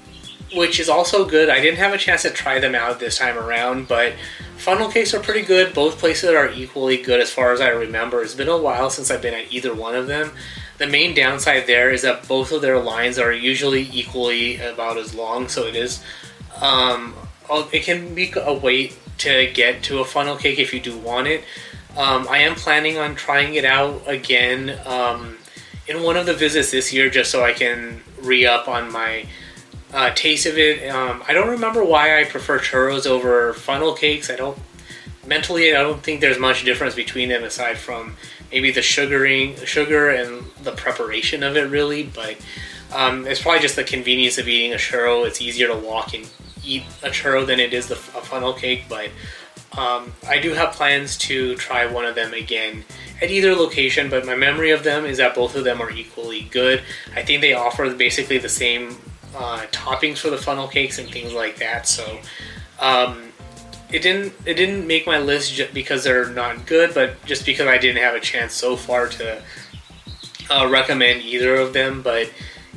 which 0.54 0.80
is 0.80 0.88
also 0.88 1.24
good. 1.24 1.48
I 1.48 1.60
didn't 1.60 1.78
have 1.78 1.92
a 1.92 1.98
chance 1.98 2.22
to 2.22 2.30
try 2.30 2.58
them 2.58 2.74
out 2.74 3.00
this 3.00 3.18
time 3.18 3.36
around, 3.36 3.88
but 3.88 4.14
Funnel 4.56 4.90
cakes 4.90 5.14
are 5.14 5.20
pretty 5.20 5.42
good. 5.42 5.74
Both 5.74 5.98
places 5.98 6.30
are 6.30 6.50
equally 6.50 6.96
good 6.96 7.20
as 7.20 7.30
far 7.30 7.52
as 7.52 7.60
I 7.60 7.68
remember. 7.68 8.22
It's 8.22 8.34
been 8.34 8.48
a 8.48 8.58
while 8.58 8.90
since 8.90 9.10
I've 9.10 9.22
been 9.22 9.34
at 9.34 9.52
either 9.52 9.74
one 9.74 9.94
of 9.94 10.06
them. 10.06 10.32
The 10.78 10.86
main 10.86 11.14
downside 11.14 11.66
there 11.66 11.90
is 11.90 12.02
that 12.02 12.26
both 12.26 12.52
of 12.52 12.62
their 12.62 12.78
lines 12.78 13.18
are 13.18 13.32
usually 13.32 13.88
equally 13.92 14.58
about 14.58 14.96
as 14.96 15.14
long, 15.14 15.48
so 15.48 15.66
it 15.66 15.76
is 15.76 16.02
um, 16.60 17.14
it 17.72 17.84
can 17.84 18.14
be 18.14 18.32
a 18.36 18.54
wait 18.54 18.96
to 19.18 19.50
get 19.52 19.82
to 19.84 19.98
a 20.00 20.04
funnel 20.04 20.36
cake 20.36 20.58
if 20.58 20.72
you 20.72 20.80
do 20.80 20.96
want 20.96 21.26
it. 21.26 21.44
Um, 21.98 22.28
I 22.30 22.38
am 22.38 22.54
planning 22.54 22.96
on 22.96 23.16
trying 23.16 23.54
it 23.54 23.64
out 23.64 24.02
again 24.06 24.78
um, 24.86 25.36
in 25.88 26.04
one 26.04 26.16
of 26.16 26.26
the 26.26 26.32
visits 26.32 26.70
this 26.70 26.92
year, 26.92 27.10
just 27.10 27.28
so 27.28 27.44
I 27.44 27.52
can 27.52 28.02
re 28.22 28.46
up 28.46 28.68
on 28.68 28.92
my 28.92 29.26
uh, 29.92 30.10
taste 30.14 30.46
of 30.46 30.56
it. 30.56 30.88
Um, 30.88 31.24
I 31.26 31.32
don't 31.32 31.48
remember 31.48 31.82
why 31.82 32.20
I 32.20 32.24
prefer 32.24 32.60
churros 32.60 33.04
over 33.04 33.52
funnel 33.52 33.94
cakes. 33.94 34.30
I 34.30 34.36
don't 34.36 34.56
mentally. 35.26 35.74
I 35.74 35.82
don't 35.82 36.00
think 36.00 36.20
there's 36.20 36.38
much 36.38 36.64
difference 36.64 36.94
between 36.94 37.30
them 37.30 37.42
aside 37.42 37.78
from 37.78 38.16
maybe 38.52 38.70
the 38.70 38.80
sugaring, 38.82 39.56
sugar, 39.64 40.08
and 40.08 40.44
the 40.62 40.72
preparation 40.72 41.42
of 41.42 41.56
it. 41.56 41.68
Really, 41.68 42.04
but 42.04 42.36
um, 42.94 43.26
it's 43.26 43.42
probably 43.42 43.60
just 43.60 43.74
the 43.74 43.82
convenience 43.82 44.38
of 44.38 44.46
eating 44.46 44.72
a 44.72 44.76
churro. 44.76 45.26
It's 45.26 45.40
easier 45.40 45.66
to 45.66 45.76
walk 45.76 46.14
and 46.14 46.30
eat 46.64 46.84
a 47.02 47.08
churro 47.08 47.44
than 47.44 47.58
it 47.58 47.72
is 47.72 47.88
the, 47.88 47.94
a 47.94 48.22
funnel 48.22 48.52
cake, 48.52 48.84
but 48.88 49.10
um, 49.78 50.12
I 50.28 50.40
do 50.40 50.54
have 50.54 50.72
plans 50.72 51.16
to 51.18 51.54
try 51.54 51.86
one 51.86 52.04
of 52.04 52.16
them 52.16 52.34
again 52.34 52.84
at 53.22 53.30
either 53.30 53.54
location, 53.54 54.10
but 54.10 54.26
my 54.26 54.34
memory 54.34 54.72
of 54.72 54.82
them 54.82 55.04
is 55.04 55.18
that 55.18 55.36
both 55.36 55.54
of 55.54 55.62
them 55.62 55.80
are 55.80 55.90
equally 55.90 56.42
good. 56.42 56.82
I 57.14 57.22
think 57.22 57.42
they 57.42 57.52
offer 57.52 57.88
basically 57.94 58.38
the 58.38 58.48
same 58.48 58.96
uh, 59.36 59.66
toppings 59.70 60.18
for 60.18 60.30
the 60.30 60.36
funnel 60.36 60.66
cakes 60.66 60.98
and 60.98 61.08
things 61.08 61.32
like 61.32 61.58
that. 61.58 61.86
So 61.86 62.18
um, 62.80 63.28
it 63.92 64.02
didn't 64.02 64.32
it 64.44 64.54
didn't 64.54 64.84
make 64.88 65.06
my 65.06 65.18
list 65.18 65.54
just 65.54 65.72
because 65.72 66.02
they're 66.02 66.30
not 66.30 66.66
good, 66.66 66.92
but 66.92 67.24
just 67.24 67.46
because 67.46 67.68
I 67.68 67.78
didn't 67.78 68.02
have 68.02 68.16
a 68.16 68.20
chance 68.20 68.54
so 68.54 68.74
far 68.74 69.06
to 69.06 69.40
uh, 70.50 70.68
recommend 70.68 71.22
either 71.22 71.54
of 71.54 71.72
them. 71.72 72.02
But 72.02 72.32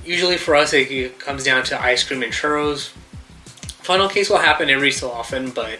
usually 0.06 0.38
for 0.38 0.56
us, 0.56 0.72
it 0.74 1.18
comes 1.18 1.44
down 1.44 1.64
to 1.66 1.82
ice 1.82 2.04
cream 2.04 2.22
and 2.22 2.32
churros. 2.32 2.90
Funnel 3.82 4.08
cakes 4.08 4.30
will 4.30 4.38
happen 4.38 4.70
every 4.70 4.92
so 4.92 5.10
often, 5.10 5.50
but 5.50 5.80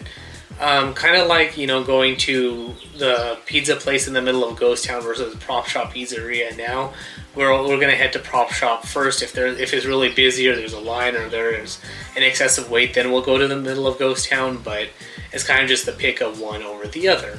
um, 0.60 0.94
kind 0.94 1.16
of 1.16 1.28
like 1.28 1.56
you 1.56 1.66
know 1.66 1.82
going 1.82 2.16
to 2.18 2.74
the 2.98 3.38
pizza 3.46 3.76
place 3.76 4.06
in 4.06 4.14
the 4.14 4.22
middle 4.22 4.44
of 4.44 4.58
Ghost 4.58 4.84
Town 4.84 5.02
versus 5.02 5.34
Prop 5.36 5.66
Shop 5.66 5.92
Pizzeria. 5.92 6.56
Now 6.56 6.92
we're, 7.34 7.50
we're 7.66 7.80
gonna 7.80 7.96
head 7.96 8.12
to 8.12 8.18
Prop 8.18 8.50
Shop 8.52 8.84
first. 8.84 9.22
If 9.22 9.32
there 9.32 9.46
if 9.46 9.72
it's 9.72 9.86
really 9.86 10.12
busy 10.12 10.48
or 10.48 10.56
there's 10.56 10.72
a 10.72 10.80
line 10.80 11.16
or 11.16 11.28
there's 11.28 11.80
an 12.16 12.22
excessive 12.22 12.70
wait, 12.70 12.94
then 12.94 13.10
we'll 13.10 13.22
go 13.22 13.38
to 13.38 13.48
the 13.48 13.56
middle 13.56 13.86
of 13.86 13.98
Ghost 13.98 14.28
Town. 14.28 14.58
But 14.62 14.88
it's 15.32 15.44
kind 15.44 15.62
of 15.62 15.68
just 15.68 15.86
the 15.86 15.92
pick 15.92 16.20
of 16.20 16.40
one 16.40 16.62
over 16.62 16.86
the 16.86 17.08
other. 17.08 17.38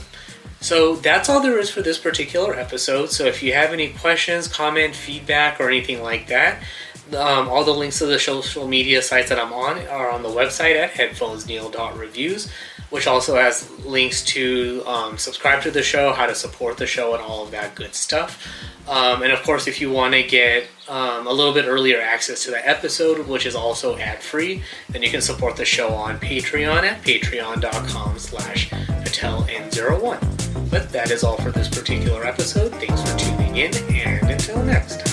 So 0.60 0.95
that's 0.95 1.28
all 1.28 1.41
there 1.41 1.60
is 1.60 1.69
for 1.69 1.82
this 1.82 1.97
particular 1.97 2.54
episode. 2.56 3.12
So 3.12 3.26
if 3.26 3.43
you 3.43 3.54
have 3.54 3.73
any 3.73 3.89
questions, 3.89 4.47
comment, 4.47 4.95
feedback, 4.95 5.60
or 5.60 5.67
anything 5.67 6.02
like 6.02 6.28
that, 6.28 6.63
um, 7.10 7.49
all 7.49 7.65
the 7.65 7.73
links 7.73 7.99
to 7.99 8.06
the 8.06 8.17
social 8.17 8.65
media 8.65 9.02
sites 9.02 9.28
that 9.28 9.38
I'm 9.38 9.52
on 9.52 9.86
are 9.88 10.10
on 10.10 10.23
the 10.23 10.30
website 10.30 10.76
at 10.76 10.93
headphonesneil.reviews 10.93 12.49
which 12.94 13.08
also 13.08 13.36
has 13.36 13.72
links 13.86 14.24
to 14.24 14.84
um, 14.86 15.18
subscribe 15.18 15.64
to 15.64 15.72
the 15.72 15.82
show, 15.82 16.14
how 16.14 16.28
to 16.28 16.36
support 16.36 16.78
the 16.78 16.86
show, 16.86 17.16
and 17.16 17.24
all 17.24 17.44
of 17.44 17.50
that 17.50 17.74
good 17.74 17.96
stuff. 17.96 18.48
Um, 18.88 19.24
and 19.24 19.32
of 19.32 19.42
course, 19.42 19.66
if 19.66 19.82
you 19.82 19.90
want 19.90 20.14
to 20.14 20.22
get 20.22 20.68
um, 20.88 21.26
a 21.26 21.32
little 21.32 21.56
bit 21.56 21.66
earlier 21.66 22.00
access 22.00 22.44
to 22.44 22.52
the 22.52 22.70
episode, 22.70 23.28
which 23.28 23.48
is 23.48 23.56
also 23.56 23.98
ad-free, 23.98 24.62
then 24.90 25.02
you 25.02 25.10
can 25.10 25.22
support 25.22 25.56
the 25.56 25.66
show 25.66 25.90
on 25.90 26.20
Patreon 26.20 26.84
at 26.84 27.02
patreon.com 27.02 28.20
slash 28.20 28.70
pateln01. 28.70 30.70
But 30.70 30.92
that 30.92 31.10
is 31.10 31.24
all 31.24 31.38
for 31.38 31.52
this 31.52 31.70
particular 31.70 32.24
episode. 32.24 32.74
Thanks 32.74 33.02
for 33.02 33.18
tuning 33.18 33.56
in, 33.56 33.74
and 33.90 34.30
until 34.30 34.64
next 34.64 35.04
time. 35.04 35.12